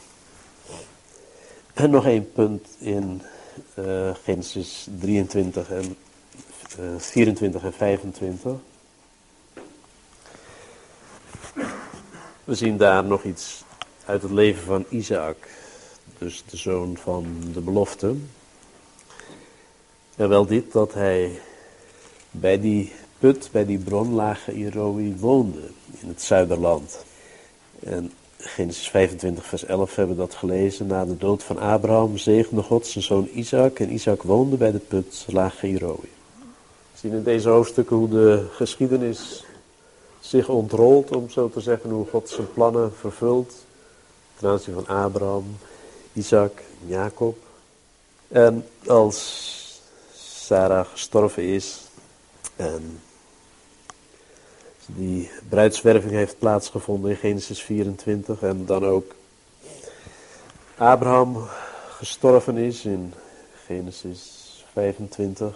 En 1.75 1.91
nog 1.91 2.07
één 2.07 2.33
punt 2.33 2.69
in 2.79 3.23
uh, 3.79 4.11
Genesis 4.23 4.87
23 4.99 5.71
en 5.71 5.97
uh, 6.79 6.95
eh, 6.95 7.01
24 7.01 7.63
en 7.63 7.73
25. 7.73 8.53
We 12.45 12.55
zien 12.55 12.77
daar 12.77 13.05
nog 13.05 13.23
iets 13.23 13.65
uit 14.05 14.23
het 14.23 14.31
leven 14.31 14.65
van 14.65 14.85
Isaac, 14.89 15.37
dus 16.19 16.45
de 16.51 16.57
zoon 16.57 16.97
van 16.97 17.41
de 17.53 17.61
belofte. 17.61 18.15
En 20.17 20.29
wel 20.29 20.47
dit, 20.47 20.73
dat 20.73 20.95
hij 20.95 21.41
bij 22.31 22.61
die 22.61 22.93
put, 23.21 23.49
bij 23.53 23.67
die 23.67 23.79
bron 23.79 24.15
lage 24.15 24.53
Iroi 24.53 25.17
woonde, 25.19 25.63
in 26.01 26.09
het 26.09 26.23
zuiderland. 26.23 27.05
En 27.81 28.13
Genesis 28.37 28.89
25 28.91 29.47
vers 29.47 29.65
11 29.65 29.97
hebben 29.97 30.17
dat 30.17 30.35
gelezen. 30.35 30.87
Na 30.87 31.05
de 31.05 31.17
dood 31.17 31.43
van 31.43 31.59
Abraham 31.59 32.19
zegende 32.19 32.63
God 32.63 32.87
zijn 32.87 33.05
zoon 33.05 33.29
Isaac 33.35 33.79
en 33.79 33.93
Isaac 33.93 34.23
woonde 34.23 34.57
bij 34.57 34.73
de 34.73 34.79
put 34.79 35.25
lage 35.29 35.67
Iroi. 35.67 36.09
We 36.93 36.99
zien 36.99 37.13
in 37.13 37.23
deze 37.23 37.49
hoofdstukken 37.49 37.97
hoe 37.97 38.09
de 38.09 38.47
geschiedenis 38.53 39.45
zich 40.21 40.49
ontrolt, 40.49 41.17
om 41.17 41.31
zo 41.31 41.49
te 41.49 41.61
zeggen, 41.61 41.91
hoe 41.91 42.07
God 42.07 42.29
zijn 42.29 42.53
plannen 42.53 42.93
vervult. 42.95 43.55
Ten 44.39 44.49
aanzien 44.49 44.75
van 44.75 44.87
Abraham, 44.87 45.57
Isaac, 46.13 46.63
Jacob. 46.87 47.39
En 48.29 48.67
als 48.87 49.81
Sarah 50.13 50.87
gestorven 50.87 51.43
is 51.43 51.81
en 52.57 53.01
die 54.97 55.31
bruidswerving 55.49 56.13
heeft 56.13 56.39
plaatsgevonden 56.39 57.11
in 57.11 57.17
Genesis 57.17 57.63
24 57.63 58.43
en 58.43 58.67
dan 58.67 58.85
ook 58.85 59.15
Abraham 60.77 61.49
gestorven 61.89 62.57
is 62.57 62.85
in 62.85 63.15
Genesis 63.67 64.65
25, 64.73 65.55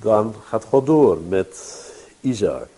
dan 0.00 0.34
gaat 0.44 0.64
God 0.64 0.86
door 0.86 1.18
met 1.28 1.82
Isaac. 2.20 2.68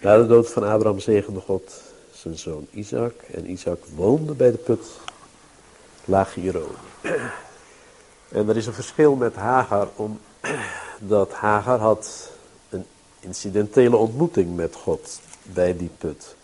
Na 0.00 0.16
de 0.16 0.26
dood 0.26 0.50
van 0.50 0.62
Abraham 0.62 0.98
zegende 0.98 1.40
God 1.40 1.82
zijn 2.12 2.38
zoon 2.38 2.66
Isaac. 2.70 3.12
En 3.34 3.50
Isaac 3.50 3.78
woonde 3.94 4.32
bij 4.32 4.50
de 4.50 4.56
put 4.56 4.86
Lagiero. 6.04 6.70
En 8.28 8.48
er 8.48 8.56
is 8.56 8.66
een 8.66 8.72
verschil 8.72 9.14
met 9.14 9.34
Hagar, 9.34 9.88
omdat 9.96 11.32
Hagar 11.32 11.78
had 11.78 12.30
incidentele 13.20 13.96
ontmoeting 13.96 14.56
met 14.56 14.74
God 14.74 15.20
bij 15.42 15.76
die 15.76 15.90
put. 15.98 16.36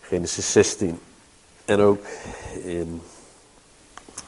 Genesis 0.00 0.52
16. 0.52 1.00
En 1.64 1.80
ook 1.80 2.04
in 2.62 3.00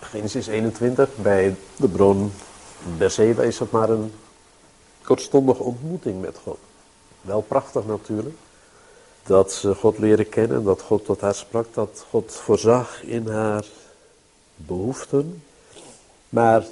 Genesis 0.00 0.46
21 0.46 1.16
bij 1.16 1.54
de 1.76 1.88
bron 1.88 2.32
Berseba 2.98 3.42
is 3.42 3.58
het 3.58 3.70
maar 3.70 3.90
een 3.90 4.12
kortstondige 5.02 5.62
ontmoeting 5.62 6.20
met 6.20 6.38
God. 6.42 6.58
Wel 7.20 7.40
prachtig 7.40 7.86
natuurlijk 7.86 8.36
dat 9.22 9.52
ze 9.52 9.74
God 9.74 9.98
leren 9.98 10.28
kennen, 10.28 10.64
dat 10.64 10.82
God 10.82 11.04
tot 11.04 11.20
haar 11.20 11.34
sprak, 11.34 11.66
dat 11.74 12.04
God 12.10 12.32
voorzag 12.32 13.02
in 13.02 13.28
haar 13.28 13.64
behoeften. 14.56 15.42
Maar 16.28 16.64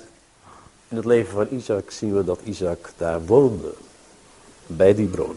in 0.89 0.97
het 0.97 1.05
leven 1.05 1.33
van 1.33 1.47
Isaac 1.51 1.91
zien 1.91 2.17
we 2.17 2.25
dat 2.25 2.41
Isaac 2.45 2.93
daar 2.97 3.27
woonde, 3.27 3.73
bij 4.69 4.95
die 4.95 5.07
bron. 5.07 5.37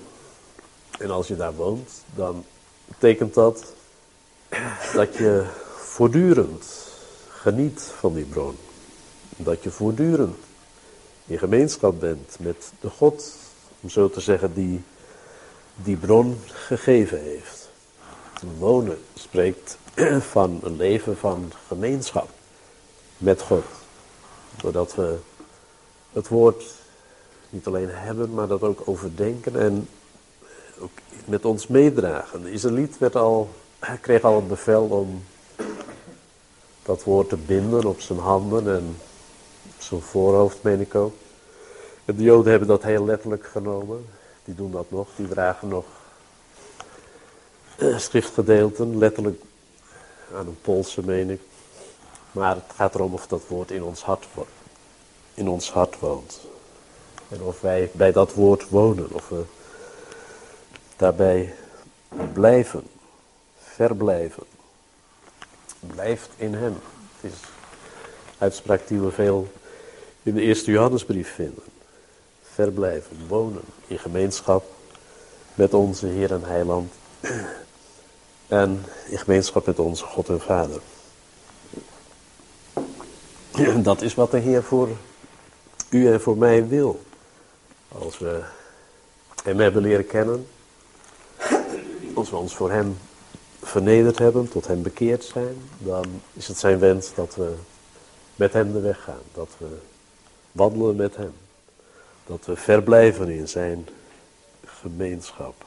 En 0.99 1.11
als 1.11 1.27
je 1.27 1.35
daar 1.35 1.55
woont, 1.55 1.91
dan 2.15 2.45
betekent 2.87 3.33
dat 3.33 3.73
dat 4.93 5.15
je 5.15 5.45
voortdurend 5.75 6.65
geniet 7.29 7.81
van 7.81 8.13
die 8.13 8.25
bron. 8.25 8.57
Dat 9.35 9.63
je 9.63 9.71
voortdurend 9.71 10.37
in 11.25 11.37
gemeenschap 11.37 11.99
bent 11.99 12.37
met 12.39 12.71
de 12.79 12.89
God, 12.89 13.35
om 13.81 13.89
zo 13.89 14.09
te 14.09 14.21
zeggen, 14.21 14.53
die 14.53 14.83
die 15.75 15.97
bron 15.97 16.39
gegeven 16.45 17.21
heeft. 17.21 17.69
Wonen 18.57 18.97
spreekt 19.13 19.77
van 20.19 20.59
een 20.63 20.75
leven 20.75 21.17
van 21.17 21.51
gemeenschap 21.67 22.29
met 23.17 23.41
God. 23.41 23.63
Doordat 24.61 24.95
we 24.95 25.17
het 26.11 26.27
woord 26.27 26.63
niet 27.51 27.67
alleen 27.67 27.89
hebben, 27.89 28.33
maar 28.33 28.47
dat 28.47 28.61
ook 28.61 28.81
overdenken 28.85 29.59
en 29.59 29.87
ook 30.79 30.91
met 31.25 31.45
ons 31.45 31.67
meedragen. 31.67 32.41
De 32.41 32.51
Israëliet 32.51 32.97
werd 32.97 33.15
al, 33.15 33.49
kreeg 34.01 34.23
al 34.23 34.35
het 34.35 34.47
bevel 34.47 34.83
om 34.83 35.23
dat 36.83 37.03
woord 37.03 37.29
te 37.29 37.37
binden 37.37 37.85
op 37.85 38.01
zijn 38.01 38.19
handen 38.19 38.75
en 38.75 38.95
op 39.75 39.81
zijn 39.81 40.01
voorhoofd, 40.01 40.63
meen 40.63 40.79
ik 40.79 40.95
ook. 40.95 41.13
De 42.05 42.23
Joden 42.23 42.49
hebben 42.49 42.67
dat 42.67 42.83
heel 42.83 43.05
letterlijk 43.05 43.45
genomen 43.45 44.05
die 44.43 44.55
doen 44.55 44.71
dat 44.71 44.91
nog, 44.91 45.07
die 45.15 45.27
dragen 45.27 45.67
nog 45.67 45.85
uh, 47.77 47.97
schriftgedeelten, 47.97 48.97
letterlijk 48.97 49.41
aan 50.35 50.47
een 50.47 50.61
polsen 50.61 51.05
meen 51.05 51.29
ik. 51.29 51.41
Maar 52.31 52.55
het 52.55 52.75
gaat 52.75 52.95
erom 52.95 53.13
of 53.13 53.27
dat 53.27 53.41
woord 53.47 53.71
in 53.71 53.83
ons 53.83 54.03
hart, 54.03 54.27
in 55.33 55.49
ons 55.49 55.71
hart 55.71 55.99
woont. 55.99 56.39
En 57.31 57.41
of 57.41 57.61
wij 57.61 57.89
bij 57.93 58.11
dat 58.11 58.33
woord 58.33 58.69
wonen, 58.69 59.11
of 59.11 59.29
we 59.29 59.43
daarbij 60.95 61.53
blijven, 62.33 62.83
verblijven. 63.57 64.43
blijft 65.79 66.29
in 66.35 66.53
hem. 66.53 66.75
Het 67.21 67.31
is 67.31 67.39
uitspraak 68.37 68.87
die 68.87 68.99
we 68.99 69.11
veel 69.11 69.51
in 70.23 70.33
de 70.33 70.41
eerste 70.41 70.71
Johannesbrief 70.71 71.33
vinden. 71.33 71.63
Verblijven, 72.53 73.27
wonen 73.27 73.63
in 73.87 73.99
gemeenschap 73.99 74.63
met 75.53 75.73
onze 75.73 76.07
Heer 76.07 76.31
en 76.31 76.43
Heiland. 76.43 76.93
En 78.47 78.85
in 79.09 79.17
gemeenschap 79.17 79.65
met 79.65 79.79
onze 79.79 80.05
God 80.05 80.29
en 80.29 80.41
Vader. 80.41 80.81
Dat 83.83 84.01
is 84.01 84.13
wat 84.13 84.31
de 84.31 84.39
Heer 84.39 84.63
voor 84.63 84.89
u 85.89 86.11
en 86.11 86.21
voor 86.21 86.37
mij 86.37 86.67
wil. 86.67 86.99
Als 87.97 88.17
we 88.17 88.43
hem 89.43 89.59
hebben 89.59 89.81
leren 89.81 90.07
kennen. 90.07 90.47
Als 92.13 92.29
we 92.29 92.35
ons 92.35 92.55
voor 92.55 92.71
hem 92.71 92.97
vernederd 93.61 94.17
hebben, 94.17 94.49
tot 94.49 94.67
hem 94.67 94.81
bekeerd 94.81 95.23
zijn. 95.23 95.55
Dan 95.77 96.21
is 96.33 96.47
het 96.47 96.57
zijn 96.57 96.79
wens 96.79 97.13
dat 97.13 97.35
we 97.35 97.53
met 98.35 98.53
hem 98.53 98.73
de 98.73 98.79
weg 98.79 99.03
gaan. 99.03 99.21
Dat 99.33 99.49
we 99.57 99.77
wandelen 100.51 100.95
met 100.95 101.15
hem. 101.15 101.33
Dat 102.25 102.45
we 102.45 102.55
verblijven 102.55 103.29
in 103.29 103.47
zijn 103.47 103.87
gemeenschap. 104.65 105.65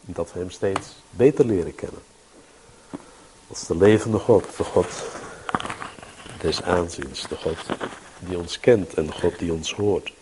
Dat 0.00 0.32
we 0.32 0.38
hem 0.38 0.50
steeds 0.50 0.94
beter 1.10 1.44
leren 1.44 1.74
kennen. 1.74 2.02
Als 3.48 3.66
de 3.66 3.76
levende 3.76 4.18
God, 4.18 4.44
de 4.56 4.64
God 4.64 5.04
des 6.40 6.62
aanziens, 6.62 7.28
de 7.28 7.36
God 7.36 7.56
die 8.18 8.38
ons 8.38 8.60
kent 8.60 8.94
en 8.94 9.06
de 9.06 9.12
God 9.12 9.38
die 9.38 9.52
ons 9.52 9.74
hoort. 9.74 10.12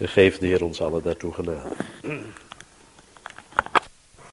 Geef 0.00 0.38
de 0.38 0.46
Heer 0.46 0.64
ons 0.64 0.80
allen 0.80 1.02
daartoe 1.02 1.32
genade. 1.32 1.68